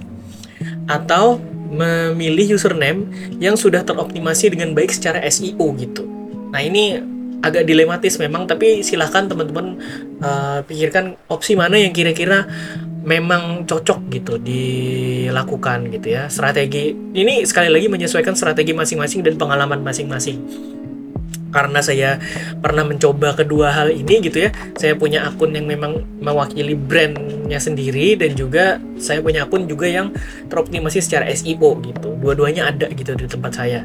Atau 0.84 1.40
memilih 1.68 2.56
username 2.56 3.08
yang 3.40 3.56
sudah 3.56 3.84
teroptimasi 3.84 4.52
dengan 4.52 4.72
baik 4.76 4.92
secara 4.92 5.24
SEO 5.28 5.72
gitu. 5.76 6.04
Nah 6.48 6.64
ini 6.64 6.96
agak 7.38 7.64
dilematis 7.70 8.18
memang 8.18 8.50
tapi 8.50 8.82
silahkan 8.82 9.30
teman-teman 9.30 9.78
uh, 10.18 10.58
pikirkan 10.66 11.14
opsi 11.30 11.54
mana 11.54 11.78
yang 11.78 11.94
kira-kira 11.94 12.50
memang 13.06 13.64
cocok 13.64 14.10
gitu 14.10 14.36
dilakukan 14.42 15.88
gitu 15.94 16.12
ya. 16.18 16.26
Strategi 16.26 16.92
ini 16.92 17.46
sekali 17.46 17.70
lagi 17.70 17.86
menyesuaikan 17.86 18.34
strategi 18.34 18.74
masing-masing 18.74 19.22
dan 19.22 19.38
pengalaman 19.38 19.80
masing-masing. 19.80 20.42
Karena 21.48 21.80
saya 21.80 22.20
pernah 22.60 22.84
mencoba 22.84 23.32
kedua 23.32 23.72
hal 23.72 23.88
ini 23.88 24.20
gitu 24.20 24.44
ya 24.44 24.52
saya 24.76 24.92
punya 24.92 25.24
akun 25.24 25.56
yang 25.56 25.64
memang 25.64 26.04
mewakili 26.20 26.76
brandnya 26.76 27.56
sendiri 27.56 28.20
dan 28.20 28.36
juga 28.36 28.76
saya 29.00 29.24
punya 29.24 29.48
akun 29.48 29.64
juga 29.64 29.88
yang 29.88 30.12
teroptimasi 30.52 31.00
secara 31.00 31.24
SEO 31.32 31.80
gitu. 31.80 32.08
Dua-duanya 32.20 32.68
ada 32.68 32.92
gitu 32.92 33.16
di 33.16 33.24
tempat 33.24 33.56
saya 33.56 33.80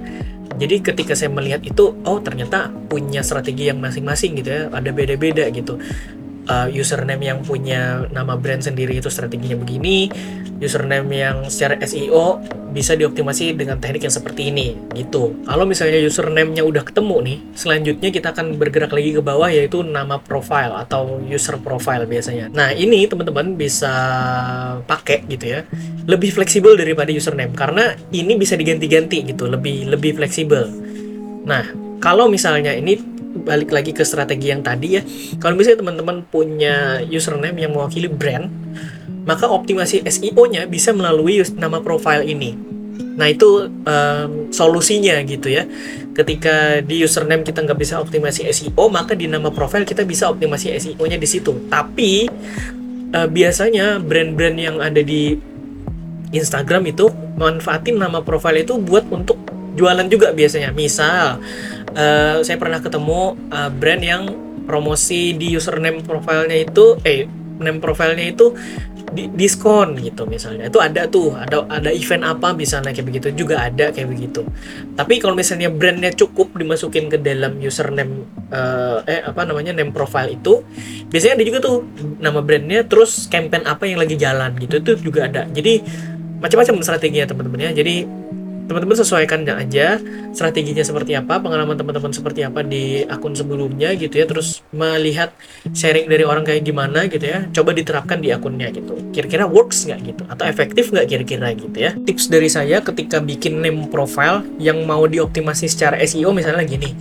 jadi 0.54 0.76
ketika 0.86 1.18
saya 1.18 1.34
melihat 1.34 1.66
itu 1.66 1.98
oh 2.06 2.20
ternyata 2.22 2.70
punya 2.88 3.26
strategi 3.26 3.68
yang 3.74 3.82
masing-masing 3.82 4.38
gitu 4.38 4.50
ya. 4.50 4.62
Ada 4.70 4.94
beda-beda 4.94 5.50
gitu 5.50 5.82
uh, 6.48 6.68
username 6.72 7.24
yang 7.28 7.40
punya 7.44 8.08
nama 8.12 8.36
brand 8.40 8.64
sendiri 8.64 9.00
itu 9.00 9.08
strateginya 9.08 9.60
begini 9.60 10.12
username 10.64 11.12
yang 11.12 11.38
secara 11.52 11.76
SEO 11.84 12.40
bisa 12.74 12.98
dioptimasi 12.98 13.54
dengan 13.54 13.78
teknik 13.78 14.10
yang 14.10 14.16
seperti 14.16 14.50
ini 14.50 14.74
gitu. 14.98 15.36
Kalau 15.46 15.68
misalnya 15.68 16.02
username-nya 16.02 16.66
udah 16.66 16.82
ketemu 16.82 17.16
nih, 17.22 17.38
selanjutnya 17.54 18.10
kita 18.10 18.34
akan 18.34 18.58
bergerak 18.58 18.90
lagi 18.90 19.14
ke 19.14 19.22
bawah 19.22 19.52
yaitu 19.52 19.86
nama 19.86 20.18
profile 20.18 20.74
atau 20.82 21.22
user 21.22 21.62
profile 21.62 22.10
biasanya. 22.10 22.50
Nah, 22.50 22.74
ini 22.74 23.06
teman-teman 23.06 23.54
bisa 23.54 23.94
pakai 24.90 25.22
gitu 25.30 25.54
ya. 25.54 25.60
Lebih 26.10 26.34
fleksibel 26.34 26.74
daripada 26.74 27.14
username 27.14 27.54
karena 27.54 27.94
ini 28.10 28.34
bisa 28.40 28.58
diganti-ganti 28.58 29.22
gitu, 29.30 29.46
lebih 29.46 29.94
lebih 29.94 30.18
fleksibel. 30.18 30.66
Nah, 31.46 31.68
kalau 32.02 32.26
misalnya 32.26 32.74
ini 32.74 33.13
balik 33.34 33.74
lagi 33.74 33.92
ke 33.92 34.06
strategi 34.06 34.54
yang 34.54 34.62
tadi 34.62 34.98
ya. 34.98 35.02
Kalau 35.42 35.58
misalnya 35.58 35.82
teman-teman 35.82 36.22
punya 36.30 37.02
username 37.10 37.58
yang 37.58 37.74
mewakili 37.74 38.08
brand, 38.08 38.48
maka 39.26 39.50
optimasi 39.50 40.06
SEO-nya 40.06 40.70
bisa 40.70 40.94
melalui 40.94 41.42
nama 41.58 41.82
profile 41.82 42.24
ini. 42.24 42.54
Nah 43.14 43.30
itu 43.30 43.70
um, 43.70 44.50
solusinya 44.54 45.22
gitu 45.26 45.50
ya. 45.50 45.66
Ketika 46.14 46.82
di 46.86 47.02
username 47.02 47.42
kita 47.42 47.66
nggak 47.66 47.80
bisa 47.80 47.98
optimasi 47.98 48.46
SEO, 48.54 48.90
maka 48.90 49.18
di 49.18 49.26
nama 49.26 49.50
profile 49.50 49.86
kita 49.86 50.06
bisa 50.06 50.30
optimasi 50.30 50.74
SEO-nya 50.78 51.18
di 51.18 51.28
situ. 51.30 51.70
Tapi 51.70 52.30
uh, 53.14 53.28
biasanya 53.30 53.98
brand-brand 54.02 54.58
yang 54.58 54.78
ada 54.78 55.02
di 55.02 55.38
Instagram 56.34 56.90
itu 56.90 57.10
manfaatin 57.38 58.02
nama 58.02 58.26
profile 58.26 58.66
itu 58.66 58.78
buat 58.82 59.06
untuk 59.14 59.38
jualan 59.78 60.06
juga 60.10 60.34
biasanya. 60.34 60.74
Misal 60.74 61.42
uh, 61.94 62.42
saya 62.44 62.58
pernah 62.60 62.82
ketemu 62.82 63.38
uh, 63.50 63.72
brand 63.72 64.02
yang 64.04 64.24
promosi 64.64 65.36
di 65.36 65.56
username 65.56 66.02
profilnya 66.04 66.56
itu, 66.56 66.98
eh 67.04 67.28
name 67.60 67.80
profilnya 67.80 68.34
itu 68.34 68.56
di, 69.14 69.30
diskon 69.30 69.94
gitu 70.02 70.26
misalnya. 70.26 70.68
Itu 70.68 70.82
ada 70.82 71.06
tuh 71.06 71.38
ada 71.38 71.64
ada 71.70 71.94
event 71.94 72.26
apa 72.26 72.52
misalnya 72.58 72.92
kayak 72.92 73.08
begitu. 73.08 73.28
Juga 73.38 73.62
ada 73.62 73.94
kayak 73.94 74.10
begitu. 74.10 74.42
Tapi 74.98 75.22
kalau 75.22 75.38
misalnya 75.38 75.70
brandnya 75.70 76.10
cukup 76.12 76.52
dimasukin 76.58 77.08
ke 77.14 77.22
dalam 77.22 77.62
username 77.62 78.26
uh, 78.50 79.06
eh 79.06 79.22
apa 79.22 79.46
namanya 79.46 79.72
name 79.72 79.94
profile 79.94 80.34
itu 80.34 80.66
biasanya 81.14 81.38
ada 81.40 81.46
juga 81.46 81.60
tuh 81.62 81.86
nama 82.18 82.42
brandnya 82.42 82.84
terus 82.90 83.30
campaign 83.30 83.70
apa 83.70 83.86
yang 83.86 84.02
lagi 84.02 84.18
jalan 84.18 84.58
gitu. 84.58 84.82
Itu 84.82 84.92
juga 85.00 85.30
ada. 85.30 85.46
Jadi 85.46 85.84
macam-macam 86.42 86.82
strateginya 86.84 87.30
teman-teman 87.30 87.70
ya. 87.70 87.72
Jadi 87.72 88.23
teman-teman 88.64 88.96
sesuaikan 88.96 89.44
aja 89.44 90.00
strateginya 90.32 90.82
seperti 90.82 91.14
apa 91.20 91.38
pengalaman 91.38 91.76
teman-teman 91.76 92.16
seperti 92.16 92.48
apa 92.48 92.64
di 92.64 93.04
akun 93.06 93.36
sebelumnya 93.36 93.94
gitu 93.96 94.16
ya. 94.18 94.26
Terus 94.26 94.64
melihat 94.72 95.36
sharing 95.76 96.08
dari 96.08 96.24
orang 96.24 96.48
kayak 96.48 96.64
gimana 96.64 97.06
gitu 97.12 97.24
ya. 97.24 97.46
Coba 97.52 97.76
diterapkan 97.76 98.24
di 98.24 98.32
akunnya 98.32 98.72
gitu. 98.72 98.96
Kira-kira 99.12 99.46
works 99.46 99.86
nggak 99.88 100.00
gitu? 100.08 100.24
Atau 100.32 100.46
efektif 100.48 100.90
nggak 100.90 101.08
kira-kira 101.12 101.48
gitu 101.54 101.78
ya? 101.78 101.92
Tips 101.94 102.32
dari 102.32 102.48
saya 102.48 102.80
ketika 102.80 103.20
bikin 103.20 103.60
name 103.60 103.92
profile 103.92 104.42
yang 104.58 104.82
mau 104.88 105.04
dioptimasi 105.06 105.68
secara 105.68 106.00
SEO 106.02 106.32
misalnya 106.32 106.64
gini. 106.64 106.96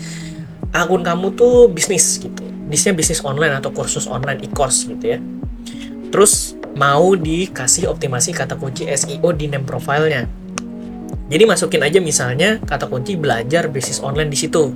Akun 0.75 1.07
kamu 1.07 1.37
tuh 1.39 1.69
bisnis 1.71 2.19
gitu. 2.19 2.43
Bisnisnya 2.67 2.97
bisnis 2.97 3.21
online 3.23 3.61
atau 3.61 3.69
kursus 3.71 4.09
online 4.09 4.41
e-course 4.43 4.89
gitu 4.89 5.05
ya. 5.17 5.19
Terus 6.13 6.57
mau 6.73 7.13
dikasih 7.13 7.89
optimasi 7.89 8.33
kata 8.33 8.57
kunci 8.57 8.89
SEO 8.89 9.29
di 9.37 9.49
name 9.49 9.65
profilenya 9.69 10.42
jadi 11.33 11.49
masukin 11.49 11.81
aja 11.81 11.97
misalnya 12.05 12.61
kata 12.61 12.93
kunci 12.93 13.17
belajar 13.17 13.73
bisnis 13.73 14.05
online 14.05 14.29
di 14.29 14.37
situ. 14.37 14.69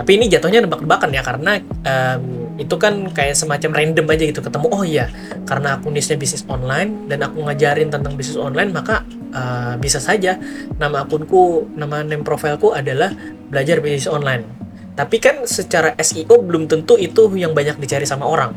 Tapi 0.00 0.16
ini 0.16 0.32
jatuhnya 0.32 0.64
nebak-nebakan 0.64 1.12
ya 1.12 1.20
karena 1.20 1.60
um, 1.60 2.56
itu 2.56 2.72
kan 2.80 3.12
kayak 3.12 3.36
semacam 3.36 3.76
random 3.76 4.06
aja 4.08 4.24
gitu 4.24 4.40
ketemu 4.40 4.66
oh 4.72 4.80
iya 4.80 5.12
karena 5.44 5.76
aku 5.76 5.92
nisnya 5.92 6.16
bisnis 6.16 6.44
online 6.48 7.04
dan 7.12 7.20
aku 7.20 7.44
ngajarin 7.44 7.92
tentang 7.92 8.16
bisnis 8.16 8.40
online 8.40 8.72
maka 8.72 9.04
uh, 9.36 9.76
bisa 9.76 10.00
saja 10.00 10.40
nama 10.80 11.04
akunku 11.04 11.68
nama 11.76 12.00
name 12.00 12.24
profilku 12.24 12.72
adalah 12.72 13.12
belajar 13.52 13.84
bisnis 13.84 14.08
online. 14.08 14.48
Tapi 14.96 15.20
kan 15.20 15.44
secara 15.44 15.92
SEO 16.00 16.40
belum 16.40 16.72
tentu 16.72 16.96
itu 16.96 17.28
yang 17.36 17.52
banyak 17.52 17.76
dicari 17.76 18.08
sama 18.08 18.24
orang. 18.24 18.56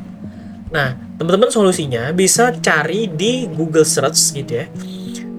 Nah, 0.72 0.96
teman-teman 1.20 1.52
solusinya 1.52 2.16
bisa 2.16 2.56
cari 2.64 3.12
di 3.12 3.52
Google 3.52 3.86
Search 3.86 4.32
gitu 4.32 4.64
ya 4.64 4.66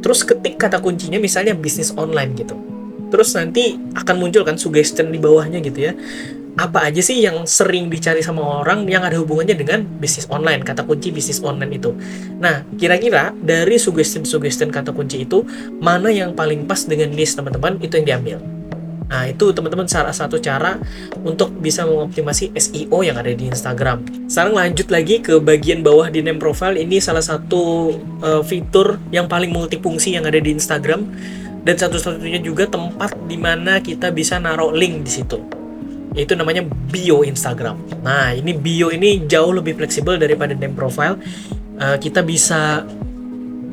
terus 0.05 0.21
ketik 0.21 0.61
kata 0.61 0.85
kuncinya 0.85 1.17
misalnya 1.17 1.57
bisnis 1.57 1.97
online 1.97 2.37
gitu. 2.37 2.53
Terus 3.09 3.33
nanti 3.33 3.81
akan 3.97 4.21
muncul 4.21 4.45
kan 4.45 4.61
suggestion 4.61 5.09
di 5.09 5.17
bawahnya 5.17 5.65
gitu 5.65 5.89
ya. 5.89 5.97
Apa 6.61 6.87
aja 6.93 7.01
sih 7.01 7.25
yang 7.25 7.49
sering 7.49 7.89
dicari 7.89 8.21
sama 8.21 8.63
orang 8.63 8.85
yang 8.87 9.01
ada 9.01 9.17
hubungannya 9.17 9.57
dengan 9.57 9.83
bisnis 9.99 10.29
online? 10.29 10.61
Kata 10.61 10.85
kunci 10.85 11.09
bisnis 11.09 11.41
online 11.41 11.81
itu. 11.81 11.97
Nah 12.37 12.69
kira-kira 12.77 13.33
dari 13.41 13.81
suggestion-suggestion 13.81 14.69
kata 14.69 14.93
kunci 14.93 15.25
itu 15.25 15.41
mana 15.81 16.13
yang 16.13 16.37
paling 16.37 16.69
pas 16.69 16.85
dengan 16.85 17.09
niche 17.09 17.33
teman-teman? 17.33 17.81
Itu 17.81 17.97
yang 17.97 18.07
diambil 18.07 18.39
Nah, 19.15 19.31
itu 19.31 19.55
teman-teman 19.55 19.87
salah 19.87 20.11
satu 20.11 20.43
cara 20.43 20.75
untuk 21.23 21.55
bisa 21.63 21.87
mengoptimasi 21.87 22.51
SEO 22.59 22.99
yang 23.07 23.15
ada 23.15 23.31
di 23.31 23.47
Instagram. 23.47 24.03
Sekarang 24.27 24.59
lanjut 24.59 24.91
lagi 24.91 25.23
ke 25.23 25.39
bagian 25.39 25.87
bawah 25.87 26.11
di 26.11 26.19
name 26.19 26.43
profile. 26.43 26.75
Ini 26.75 26.99
salah 26.99 27.23
satu 27.23 27.95
uh, 28.27 28.43
fitur 28.43 28.99
yang 29.15 29.31
paling 29.31 29.55
multifungsi 29.55 30.19
yang 30.19 30.27
ada 30.27 30.43
di 30.43 30.51
Instagram 30.51 31.07
dan 31.63 31.79
satu-satunya 31.79 32.43
juga 32.43 32.67
tempat 32.67 33.15
di 33.31 33.39
mana 33.39 33.79
kita 33.79 34.11
bisa 34.11 34.43
naruh 34.43 34.75
link 34.75 35.07
di 35.07 35.23
situ. 35.23 35.39
Itu 36.19 36.35
namanya 36.35 36.67
bio 36.67 37.23
Instagram. 37.23 38.03
Nah, 38.03 38.35
ini 38.35 38.51
bio 38.51 38.91
ini 38.91 39.31
jauh 39.31 39.55
lebih 39.55 39.79
fleksibel 39.79 40.19
daripada 40.19 40.59
name 40.59 40.75
profile. 40.75 41.23
Uh, 41.79 41.95
kita 42.03 42.19
bisa 42.27 42.83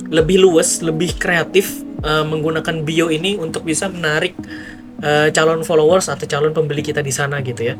lebih 0.05 0.38
luas, 0.38 0.86
lebih 0.86 1.17
kreatif 1.17 1.81
uh, 2.05 2.21
menggunakan 2.29 2.86
bio 2.86 3.10
ini 3.10 3.41
untuk 3.41 3.65
bisa 3.65 3.89
menarik 3.89 4.38
uh, 5.01 5.27
calon 5.34 5.65
followers 5.65 6.08
atau 6.08 6.25
calon 6.29 6.53
pembeli 6.53 6.86
kita 6.86 7.01
di 7.03 7.13
sana 7.13 7.41
gitu 7.41 7.74
ya. 7.74 7.75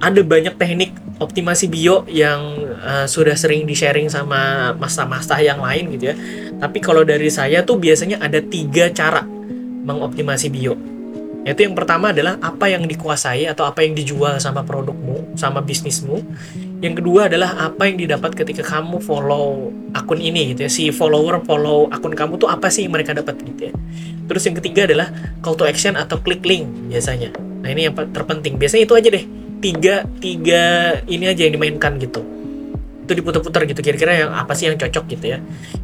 Ada 0.00 0.24
banyak 0.24 0.56
teknik 0.56 0.96
optimasi 1.20 1.68
bio 1.68 2.08
yang 2.08 2.40
uh, 2.80 3.04
sudah 3.04 3.36
sering 3.36 3.68
di-sharing 3.68 4.08
sama 4.08 4.72
master-master 4.72 5.44
yang 5.44 5.60
lain 5.60 5.92
gitu 5.94 6.10
ya. 6.10 6.14
Tapi 6.56 6.80
kalau 6.80 7.04
dari 7.04 7.28
saya 7.28 7.60
tuh 7.60 7.76
biasanya 7.76 8.16
ada 8.24 8.40
tiga 8.40 8.88
cara 8.88 9.20
mengoptimasi 9.84 10.48
bio. 10.48 10.74
Yaitu 11.44 11.64
yang 11.64 11.76
pertama 11.76 12.12
adalah 12.12 12.36
apa 12.40 12.68
yang 12.68 12.84
dikuasai 12.84 13.48
atau 13.48 13.64
apa 13.64 13.80
yang 13.84 13.96
dijual 13.96 14.36
sama 14.40 14.60
produkmu, 14.64 15.36
sama 15.36 15.64
bisnismu. 15.64 16.20
Yang 16.80 17.04
kedua 17.04 17.28
adalah 17.28 17.60
apa 17.60 17.92
yang 17.92 18.00
didapat 18.00 18.32
ketika 18.32 18.64
kamu 18.64 19.04
follow 19.04 19.68
akun 19.92 20.16
ini 20.16 20.56
gitu 20.56 20.64
ya. 20.64 20.70
Si 20.72 20.88
follower 20.88 21.44
follow 21.44 21.92
akun 21.92 22.16
kamu 22.16 22.40
tuh 22.40 22.48
apa 22.48 22.72
sih 22.72 22.88
yang 22.88 22.96
mereka 22.96 23.12
dapat 23.12 23.36
gitu 23.44 23.68
ya. 23.68 23.74
Terus 24.26 24.42
yang 24.48 24.56
ketiga 24.56 24.88
adalah 24.88 25.12
call 25.44 25.60
to 25.60 25.68
action 25.68 25.92
atau 25.94 26.16
klik 26.24 26.40
link 26.40 26.64
biasanya. 26.88 27.36
Nah 27.36 27.68
ini 27.68 27.84
yang 27.84 27.94
terpenting. 28.16 28.56
Biasanya 28.56 28.88
itu 28.88 28.94
aja 28.96 29.08
deh. 29.12 29.24
Tiga, 29.60 30.08
tiga 30.24 30.64
ini 31.04 31.28
aja 31.28 31.44
yang 31.44 31.60
dimainkan 31.60 32.00
gitu 32.00 32.39
itu 33.10 33.18
diputar-putar 33.18 33.66
gitu. 33.66 33.82
Kira-kira 33.82 34.22
yang 34.22 34.30
apa 34.30 34.54
sih 34.54 34.70
yang 34.70 34.78
cocok 34.78 35.04
gitu 35.10 35.34
ya. 35.34 35.38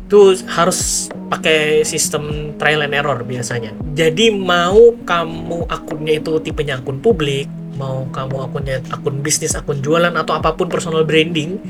Itu 0.07 0.39
harus 0.47 1.11
pakai 1.27 1.83
sistem 1.83 2.55
trial 2.55 2.87
and 2.87 2.95
error 2.95 3.19
biasanya. 3.27 3.75
Jadi 3.99 4.31
mau 4.31 4.95
kamu 5.03 5.67
akunnya 5.67 6.23
itu 6.23 6.39
tipenya 6.39 6.79
akun 6.79 7.03
publik 7.03 7.51
mau 7.77 8.09
kamu 8.09 8.37
akunnya 8.49 8.81
akun 8.89 9.21
bisnis 9.21 9.53
akun 9.53 9.85
jualan 9.85 10.13
atau 10.17 10.33
apa 10.33 10.57
pun 10.57 10.67
personal 10.67 11.05
branding 11.05 11.61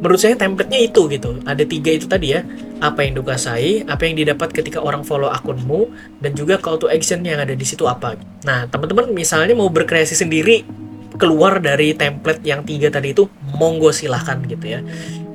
menurut 0.00 0.16
saya 0.16 0.32
template-nya 0.32 0.80
itu 0.80 1.04
gitu. 1.12 1.36
Ada 1.44 1.68
tiga 1.68 1.92
itu 1.92 2.08
tadi 2.08 2.32
ya. 2.32 2.40
Apa 2.80 3.04
yang 3.04 3.20
dikuasai 3.20 3.84
apa 3.84 4.08
yang 4.08 4.16
didapat 4.16 4.48
ketika 4.56 4.80
orang 4.80 5.04
follow 5.04 5.28
akunmu 5.28 5.92
dan 6.24 6.32
juga 6.32 6.56
call 6.56 6.80
to 6.80 6.88
action 6.88 7.20
yang 7.20 7.36
ada 7.36 7.52
di 7.52 7.66
situ 7.68 7.84
apa. 7.84 8.16
Nah 8.48 8.64
teman-teman 8.72 9.12
misalnya 9.12 9.52
mau 9.52 9.68
berkreasi 9.68 10.16
sendiri 10.16 10.64
keluar 11.20 11.60
dari 11.60 11.92
template 11.92 12.40
yang 12.42 12.64
tiga 12.64 12.88
tadi 12.88 13.12
itu 13.12 13.28
monggo 13.60 13.92
silahkan 13.92 14.40
gitu 14.48 14.64
ya 14.64 14.80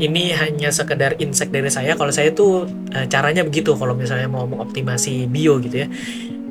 ini 0.02 0.34
hanya 0.36 0.74
sekedar 0.74 1.16
insight 1.22 1.54
dari 1.54 1.70
saya 1.70 1.94
kalau 1.94 2.10
saya 2.12 2.34
tuh 2.34 2.66
e, 2.92 3.06
caranya 3.08 3.46
begitu 3.46 3.78
kalau 3.78 3.94
misalnya 3.94 4.26
mau 4.26 4.50
mengoptimasi 4.50 5.30
bio 5.30 5.62
gitu 5.62 5.86
ya 5.86 5.90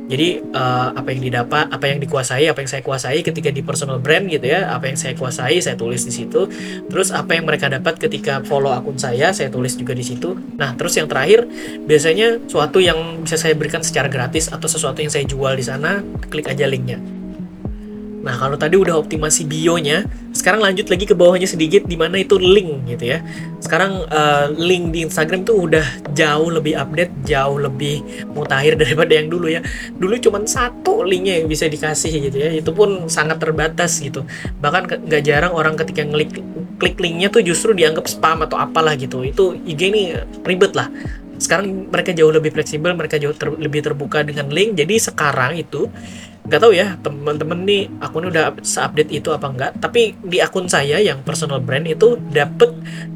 Jadi 0.04 0.36
uh, 0.52 0.92
apa 0.92 1.16
yang 1.16 1.22
didapat, 1.24 1.72
apa 1.72 1.84
yang 1.88 1.96
dikuasai, 1.96 2.44
apa 2.44 2.60
yang 2.60 2.68
saya 2.68 2.84
kuasai 2.84 3.24
ketika 3.24 3.48
di 3.48 3.64
personal 3.64 3.96
brand 4.04 4.28
gitu 4.28 4.52
ya, 4.52 4.68
apa 4.68 4.92
yang 4.92 5.00
saya 5.00 5.16
kuasai 5.16 5.64
saya 5.64 5.80
tulis 5.80 6.04
di 6.04 6.12
situ. 6.12 6.44
Terus 6.92 7.08
apa 7.08 7.32
yang 7.32 7.48
mereka 7.48 7.72
dapat 7.72 7.96
ketika 7.96 8.44
follow 8.44 8.68
akun 8.68 9.00
saya, 9.00 9.32
saya 9.32 9.48
tulis 9.48 9.80
juga 9.80 9.96
di 9.96 10.04
situ. 10.04 10.36
Nah, 10.60 10.76
terus 10.76 10.92
yang 11.00 11.08
terakhir 11.08 11.48
biasanya 11.88 12.36
suatu 12.44 12.84
yang 12.84 13.24
bisa 13.24 13.40
saya 13.40 13.56
berikan 13.56 13.80
secara 13.80 14.12
gratis 14.12 14.52
atau 14.52 14.68
sesuatu 14.68 15.00
yang 15.00 15.08
saya 15.08 15.24
jual 15.24 15.56
di 15.56 15.64
sana, 15.64 16.04
klik 16.28 16.52
aja 16.52 16.68
linknya. 16.68 17.00
Nah, 18.24 18.34
kalau 18.40 18.56
tadi 18.56 18.80
udah 18.80 18.96
optimasi 18.96 19.44
bionya, 19.44 20.08
sekarang 20.32 20.64
lanjut 20.64 20.88
lagi 20.88 21.04
ke 21.04 21.12
bawahnya 21.12 21.44
sedikit 21.44 21.84
di 21.84 21.92
mana 21.92 22.16
itu 22.16 22.40
link 22.40 22.88
gitu 22.88 23.12
ya. 23.12 23.20
Sekarang 23.60 24.08
uh, 24.08 24.48
link 24.56 24.96
di 24.96 25.04
Instagram 25.04 25.44
tuh 25.44 25.68
udah 25.68 25.84
jauh 26.16 26.48
lebih 26.48 26.72
update, 26.72 27.12
jauh 27.28 27.60
lebih 27.60 28.00
mutakhir 28.32 28.76
daripada 28.82 29.12
yang 29.12 29.28
dulu 29.28 29.52
ya. 29.52 29.60
Dulu 29.92 30.16
cuma 30.24 30.40
satu 30.48 31.04
linknya 31.04 31.44
yang 31.44 31.52
bisa 31.52 31.68
dikasih 31.68 32.32
gitu 32.32 32.40
ya. 32.40 32.50
Itu 32.56 32.72
pun 32.72 33.12
sangat 33.12 33.44
terbatas 33.44 34.00
gitu. 34.00 34.24
Bahkan 34.64 35.04
nggak 35.04 35.22
jarang 35.22 35.52
orang 35.52 35.76
ketika 35.76 36.08
ngeklik 36.08 36.40
klik 36.80 36.96
linknya 36.98 37.28
tuh 37.28 37.44
justru 37.44 37.76
dianggap 37.76 38.08
spam 38.08 38.40
atau 38.40 38.56
apalah 38.56 38.96
gitu. 38.96 39.20
Itu 39.20 39.52
IG 39.68 39.80
ini 39.92 40.16
ribet 40.48 40.72
lah 40.72 40.88
sekarang 41.38 41.90
mereka 41.90 42.10
jauh 42.14 42.32
lebih 42.32 42.54
fleksibel 42.54 42.92
mereka 42.94 43.18
jauh 43.20 43.34
ter 43.34 43.50
lebih 43.54 43.84
terbuka 43.84 44.22
dengan 44.22 44.50
link. 44.50 44.78
Jadi 44.78 44.94
sekarang 44.98 45.58
itu 45.58 45.90
nggak 46.44 46.60
tahu 46.60 46.72
ya 46.76 47.00
teman-teman 47.00 47.64
nih 47.64 47.88
akunnya 48.04 48.28
udah 48.28 48.44
seupdate 48.60 49.08
itu 49.16 49.32
apa 49.32 49.48
enggak 49.48 49.72
tapi 49.80 50.12
di 50.20 50.44
akun 50.44 50.68
saya 50.68 51.00
yang 51.00 51.24
personal 51.24 51.56
brand 51.56 51.88
itu 51.88 52.20
dapet 52.28 52.68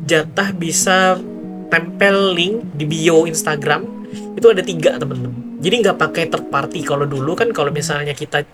jatah 0.09 0.49
bisa 0.57 1.21
tempel 1.69 2.33
link 2.33 2.65
di 2.75 2.85
bio 2.89 3.29
Instagram. 3.29 3.85
Itu 4.33 4.49
ada 4.49 4.65
tiga 4.65 4.97
teman-teman 4.97 5.49
jadi 5.59 5.75
nggak 5.83 5.99
pakai 5.99 6.25
third 6.31 6.47
party. 6.55 6.87
Kalau 6.87 7.05
dulu 7.05 7.35
kan 7.35 7.51
kalau 7.51 7.75
misalnya 7.75 8.15
kita 8.15 8.47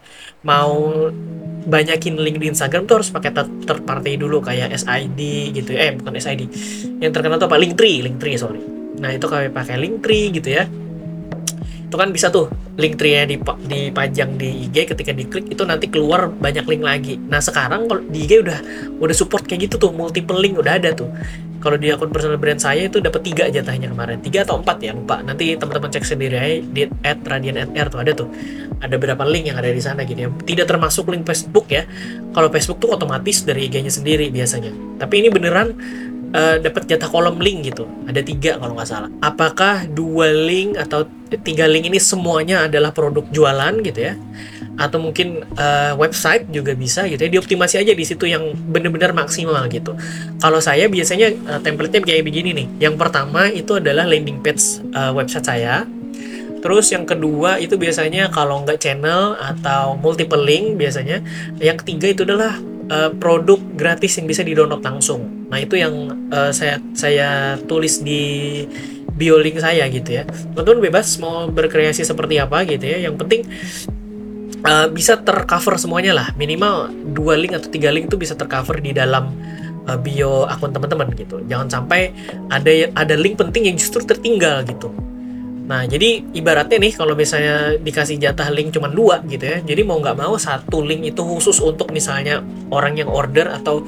mau 0.44 1.08
banyakin 1.64 2.16
link 2.20 2.40
di 2.40 2.48
Instagram 2.48 2.88
tuh 2.88 3.00
harus 3.00 3.12
pakai 3.12 3.30
third 3.36 3.84
party 3.84 4.16
dulu. 4.16 4.40
Kayak 4.40 4.72
SID 4.80 5.20
gitu. 5.52 5.76
Eh 5.76 5.92
bukan 6.00 6.16
SID 6.16 6.48
yang 7.04 7.12
terkenal 7.12 7.36
tuh 7.36 7.48
apa? 7.52 7.60
Linktree 7.60 8.00
Linktree 8.08 8.40
sorry 8.40 8.83
nah 9.04 9.12
itu 9.12 9.28
kami 9.28 9.52
pakai 9.52 9.76
Linktree 9.76 10.32
gitu 10.32 10.48
ya 10.48 10.64
itu 11.94 12.02
kan 12.02 12.10
bisa 12.10 12.26
tuh 12.26 12.50
link 12.74 12.98
tree-nya 12.98 13.22
dipajang 13.70 14.34
di 14.34 14.66
IG 14.66 14.90
ketika 14.90 15.14
diklik 15.14 15.46
itu 15.46 15.62
nanti 15.62 15.86
keluar 15.86 16.26
banyak 16.26 16.66
link 16.66 16.82
lagi. 16.82 17.14
Nah 17.22 17.38
sekarang 17.38 17.86
kalau 17.86 18.02
di 18.02 18.26
IG 18.26 18.42
udah 18.42 18.58
udah 18.98 19.14
support 19.14 19.46
kayak 19.46 19.70
gitu 19.70 19.78
tuh 19.78 19.94
multiple 19.94 20.34
link 20.34 20.58
udah 20.58 20.74
ada 20.74 20.90
tuh. 20.90 21.06
Kalau 21.62 21.78
di 21.78 21.94
akun 21.94 22.10
personal 22.10 22.36
brand 22.36 22.58
saya 22.58 22.90
itu 22.90 22.98
dapat 22.98 23.22
tiga 23.22 23.46
jatahnya 23.46 23.94
kemarin, 23.94 24.18
tiga 24.20 24.42
atau 24.42 24.58
empat 24.58 24.82
ya 24.82 24.90
lupa. 24.90 25.22
Nanti 25.22 25.54
teman-teman 25.54 25.88
cek 25.94 26.02
sendiri 26.02 26.36
aja 26.36 26.56
di 26.66 26.82
at 27.06 27.22
radian 27.24 27.56
r 27.62 27.86
tuh 27.86 28.00
ada 28.02 28.10
tuh. 28.10 28.28
Ada 28.82 28.98
berapa 28.98 29.22
link 29.24 29.54
yang 29.54 29.56
ada 29.62 29.70
di 29.70 29.78
sana 29.78 30.02
gitu 30.02 30.18
ya. 30.18 30.28
Tidak 30.34 30.66
termasuk 30.66 31.08
link 31.14 31.22
Facebook 31.22 31.70
ya. 31.70 31.86
Kalau 32.34 32.50
Facebook 32.50 32.82
tuh 32.82 32.90
otomatis 32.98 33.46
dari 33.46 33.70
IG-nya 33.70 33.94
sendiri 33.94 34.34
biasanya. 34.34 34.74
Tapi 34.98 35.14
ini 35.24 35.30
beneran 35.30 35.78
uh, 36.34 36.56
dapat 36.58 36.90
jatah 36.90 37.06
kolom 37.06 37.38
link 37.38 37.70
gitu. 37.70 37.86
Ada 38.10 38.20
tiga 38.26 38.58
kalau 38.58 38.74
nggak 38.74 38.90
salah. 38.90 39.10
Apakah 39.22 39.86
dua 39.86 40.34
link 40.34 40.74
atau 40.74 41.06
tiga 41.46 41.70
link 41.70 41.88
ini 41.88 42.02
semuanya 42.02 42.66
adalah 42.66 42.90
produk 42.90 43.24
jualan 43.30 43.80
gitu 43.86 44.12
ya? 44.12 44.18
Atau 44.74 44.98
mungkin 44.98 45.46
uh, 45.54 45.94
website 45.94 46.50
juga 46.50 46.74
bisa 46.74 47.06
gitu 47.06 47.22
ya? 47.22 47.30
Dioptimasi 47.30 47.78
aja 47.78 47.94
di 47.94 48.04
situ 48.04 48.26
yang 48.26 48.58
benar-benar 48.68 49.14
maksimal 49.14 49.62
gitu. 49.70 49.94
Kalau 50.42 50.58
saya 50.58 50.90
biasanya 50.90 51.30
uh, 51.46 51.60
template-nya 51.62 52.02
kayak 52.02 52.26
begini 52.26 52.50
nih. 52.50 52.90
Yang 52.90 52.94
pertama 52.98 53.46
itu 53.54 53.78
adalah 53.78 54.02
landing 54.02 54.42
page 54.42 54.82
uh, 54.92 55.14
website 55.14 55.46
saya. 55.46 55.86
Terus 56.64 56.88
yang 56.96 57.04
kedua 57.04 57.60
itu 57.60 57.76
biasanya 57.76 58.32
kalau 58.32 58.64
nggak 58.64 58.80
channel 58.80 59.36
atau 59.36 60.00
multiple 60.00 60.40
link 60.40 60.80
biasanya. 60.80 61.20
Yang 61.60 61.84
ketiga 61.84 62.06
itu 62.10 62.22
adalah 62.24 62.56
produk 63.16 63.56
gratis 63.80 64.20
yang 64.20 64.28
bisa 64.28 64.44
di-download 64.44 64.84
langsung. 64.84 65.33
Nah, 65.54 65.62
itu 65.62 65.78
yang 65.78 65.94
uh, 66.34 66.50
saya 66.50 66.82
saya 66.98 67.54
tulis 67.70 68.02
di 68.02 68.66
bio 69.14 69.38
link 69.38 69.62
saya 69.62 69.86
gitu 69.86 70.18
ya. 70.18 70.26
Teman-teman 70.26 70.90
bebas 70.90 71.14
mau 71.22 71.46
berkreasi 71.46 72.02
seperti 72.02 72.42
apa 72.42 72.66
gitu 72.66 72.82
ya. 72.82 73.06
Yang 73.06 73.14
penting 73.22 73.40
uh, 74.66 74.90
bisa 74.90 75.14
tercover 75.22 75.78
semuanya 75.78 76.10
lah. 76.10 76.26
Minimal 76.34 76.90
dua 77.14 77.38
link 77.38 77.54
atau 77.54 77.70
tiga 77.70 77.94
link 77.94 78.10
itu 78.10 78.18
bisa 78.18 78.34
tercover 78.34 78.82
di 78.82 78.90
dalam 78.90 79.30
uh, 79.86 79.94
bio 79.94 80.42
akun 80.50 80.74
teman-teman 80.74 81.14
gitu. 81.14 81.38
Jangan 81.46 81.70
sampai 81.70 82.10
ada 82.50 82.90
ada 82.98 83.14
link 83.14 83.38
penting 83.38 83.70
yang 83.70 83.78
justru 83.78 84.02
tertinggal 84.02 84.66
gitu. 84.66 84.90
Nah, 85.64 85.88
jadi 85.88 86.20
ibaratnya 86.36 86.76
nih 86.76 86.92
kalau 86.92 87.16
misalnya 87.16 87.80
dikasih 87.80 88.20
jatah 88.20 88.52
link 88.52 88.76
cuma 88.76 88.92
dua 88.92 89.24
gitu 89.24 89.48
ya. 89.48 89.58
Jadi 89.64 89.80
mau 89.80 89.96
nggak 89.96 90.16
mau 90.20 90.36
satu 90.36 90.84
link 90.84 91.16
itu 91.16 91.24
khusus 91.24 91.56
untuk 91.64 91.88
misalnya 91.88 92.44
orang 92.68 93.00
yang 93.00 93.08
order 93.08 93.48
atau 93.48 93.80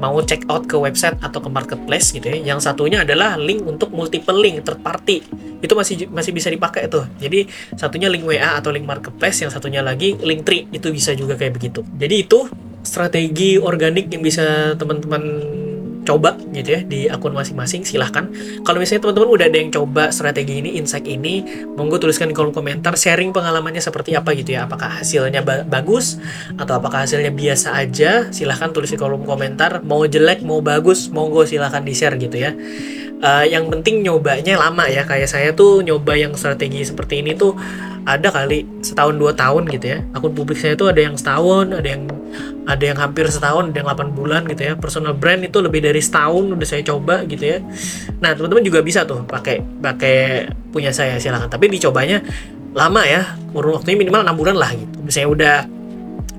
mau 0.00 0.16
check 0.24 0.46
out 0.48 0.64
ke 0.64 0.78
website 0.78 1.18
atau 1.20 1.42
ke 1.42 1.50
marketplace 1.52 2.16
gitu 2.16 2.32
ya. 2.32 2.54
Yang 2.54 2.64
satunya 2.64 3.04
adalah 3.04 3.36
link 3.36 3.60
untuk 3.68 3.92
multiple 3.92 4.40
link 4.40 4.64
third 4.64 4.80
party. 4.80 5.20
Itu 5.60 5.76
masih 5.76 6.08
masih 6.08 6.32
bisa 6.32 6.48
dipakai 6.48 6.88
tuh. 6.88 7.04
Jadi 7.20 7.44
satunya 7.76 8.08
link 8.08 8.24
WA 8.24 8.56
atau 8.56 8.72
link 8.72 8.88
marketplace, 8.88 9.44
yang 9.44 9.52
satunya 9.52 9.84
lagi 9.84 10.16
link 10.24 10.48
tree 10.48 10.64
itu 10.72 10.88
bisa 10.88 11.12
juga 11.12 11.36
kayak 11.36 11.60
begitu. 11.60 11.84
Jadi 11.98 12.14
itu 12.24 12.48
strategi 12.80 13.60
organik 13.60 14.08
yang 14.08 14.24
bisa 14.24 14.72
teman-teman 14.78 15.22
coba 16.08 16.40
gitu 16.56 16.72
ya 16.72 16.80
di 16.80 17.04
akun 17.04 17.36
masing-masing 17.36 17.84
silahkan. 17.84 18.32
Kalau 18.64 18.80
misalnya 18.80 19.04
teman-teman 19.04 19.28
udah 19.28 19.46
ada 19.52 19.58
yang 19.60 19.68
coba 19.68 20.08
strategi 20.08 20.64
ini 20.64 20.80
insight 20.80 21.04
ini 21.04 21.44
monggo 21.76 22.00
tuliskan 22.00 22.32
di 22.32 22.34
kolom 22.34 22.56
komentar 22.56 22.96
sharing 22.96 23.36
pengalamannya 23.36 23.84
seperti 23.84 24.16
apa 24.16 24.32
gitu 24.32 24.56
ya. 24.56 24.64
Apakah 24.64 25.04
hasilnya 25.04 25.44
ba 25.44 25.68
bagus 25.68 26.16
atau 26.56 26.80
apakah 26.80 27.04
hasilnya 27.04 27.28
biasa 27.28 27.76
aja 27.76 28.32
silahkan 28.32 28.72
tulis 28.72 28.88
di 28.88 28.96
kolom 28.96 29.28
komentar. 29.28 29.84
Mau 29.84 30.08
jelek 30.08 30.40
mau 30.40 30.64
bagus 30.64 31.12
monggo 31.12 31.44
silahkan 31.44 31.84
di 31.84 31.92
share 31.92 32.16
gitu 32.16 32.40
ya. 32.40 32.56
Uh, 33.18 33.42
yang 33.44 33.68
penting 33.68 34.00
nyobanya 34.00 34.56
lama 34.56 34.88
ya. 34.88 35.04
Kayak 35.04 35.28
saya 35.28 35.50
tuh 35.52 35.84
nyoba 35.84 36.16
yang 36.16 36.32
strategi 36.38 36.88
seperti 36.88 37.20
ini 37.20 37.36
tuh 37.36 37.52
ada 38.08 38.32
kali 38.32 38.64
setahun 38.80 39.20
dua 39.20 39.36
tahun 39.36 39.68
gitu 39.68 39.86
ya. 39.92 39.98
Akun 40.16 40.32
publik 40.32 40.56
saya 40.56 40.72
tuh 40.72 40.88
ada 40.88 41.04
yang 41.04 41.18
setahun 41.20 41.76
ada 41.76 41.84
yang 41.84 42.08
ada 42.68 42.84
yang 42.84 42.98
hampir 43.00 43.24
setahun, 43.28 43.72
ada 43.72 43.76
yang 43.80 43.88
8 43.88 44.12
bulan 44.12 44.44
gitu 44.44 44.62
ya. 44.68 44.72
Personal 44.76 45.16
brand 45.16 45.40
itu 45.40 45.58
lebih 45.58 45.80
dari 45.80 45.98
setahun 45.98 46.52
udah 46.52 46.68
saya 46.68 46.82
coba 46.84 47.24
gitu 47.24 47.44
ya. 47.44 47.58
Nah, 48.20 48.36
teman-teman 48.36 48.64
juga 48.64 48.84
bisa 48.84 49.08
tuh 49.08 49.24
pakai 49.24 49.64
pakai 49.80 50.48
punya 50.68 50.92
saya 50.92 51.16
silahkan. 51.16 51.48
Tapi 51.48 51.72
dicobanya 51.72 52.20
lama 52.76 53.02
ya. 53.08 53.36
Kurun 53.56 53.80
waktunya 53.80 53.96
minimal 53.96 54.22
6 54.24 54.40
bulan 54.40 54.56
lah 54.60 54.70
gitu. 54.76 54.96
Misalnya 55.00 55.28
udah 55.32 55.56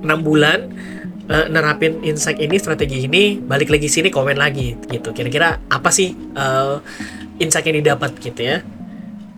6 0.06 0.28
bulan 0.28 0.60
uh, 1.30 1.46
nerapin 1.50 2.02
insight 2.06 2.38
ini, 2.38 2.56
strategi 2.62 3.06
ini, 3.06 3.42
balik 3.42 3.74
lagi 3.74 3.90
sini 3.90 4.10
komen 4.14 4.38
lagi 4.38 4.78
gitu. 4.90 5.14
Kira-kira 5.14 5.62
apa 5.70 5.90
sih 5.90 6.14
uh, 6.38 6.78
insight 7.42 7.66
yang 7.70 7.82
didapat 7.82 8.18
gitu 8.22 8.42
ya. 8.46 8.62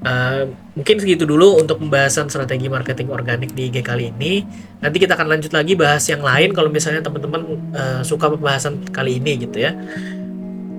Uh, 0.01 0.49
mungkin 0.73 0.97
segitu 0.97 1.29
dulu 1.29 1.61
untuk 1.61 1.77
pembahasan 1.77 2.25
strategi 2.25 2.65
marketing 2.65 3.13
organik 3.13 3.53
di 3.53 3.69
IG 3.69 3.85
kali 3.85 4.09
ini. 4.09 4.41
Nanti 4.81 4.97
kita 4.97 5.13
akan 5.13 5.37
lanjut 5.37 5.53
lagi 5.53 5.77
bahas 5.77 6.01
yang 6.09 6.25
lain 6.25 6.57
kalau 6.57 6.73
misalnya 6.73 7.05
teman-teman 7.05 7.41
uh, 7.77 8.01
suka 8.01 8.33
pembahasan 8.33 8.81
kali 8.89 9.21
ini 9.21 9.45
gitu 9.45 9.61
ya. 9.61 9.77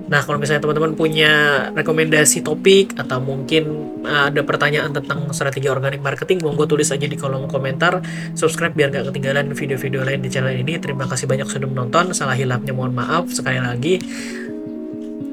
Nah, 0.03 0.19
kalau 0.21 0.35
misalnya 0.35 0.59
teman-teman 0.59 0.93
punya 0.99 1.31
rekomendasi 1.71 2.43
topik 2.43 2.99
atau 2.99 3.23
mungkin 3.23 3.63
uh, 4.03 4.27
ada 4.27 4.43
pertanyaan 4.43 4.91
tentang 4.91 5.31
strategi 5.31 5.71
organik 5.71 6.03
marketing, 6.03 6.43
monggo 6.43 6.67
tulis 6.67 6.91
aja 6.91 7.07
di 7.07 7.15
kolom 7.15 7.47
komentar. 7.47 8.03
Subscribe 8.35 8.75
biar 8.75 8.91
gak 8.91 9.09
ketinggalan 9.09 9.55
video-video 9.55 10.03
lain 10.03 10.19
di 10.19 10.29
channel 10.29 10.51
ini. 10.51 10.75
Terima 10.83 11.07
kasih 11.07 11.31
banyak 11.31 11.47
sudah 11.47 11.65
menonton. 11.71 12.11
Salah 12.11 12.35
hilapnya 12.35 12.75
mohon 12.75 12.91
maaf 12.91 13.31
sekali 13.31 13.63
lagi. 13.63 14.03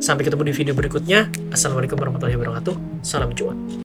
Sampai 0.01 0.25
ketemu 0.25 0.49
di 0.49 0.55
video 0.57 0.73
berikutnya. 0.73 1.29
Assalamualaikum 1.53 2.01
warahmatullahi 2.01 2.41
wabarakatuh. 2.41 3.05
Salam 3.05 3.37
cuan. 3.37 3.71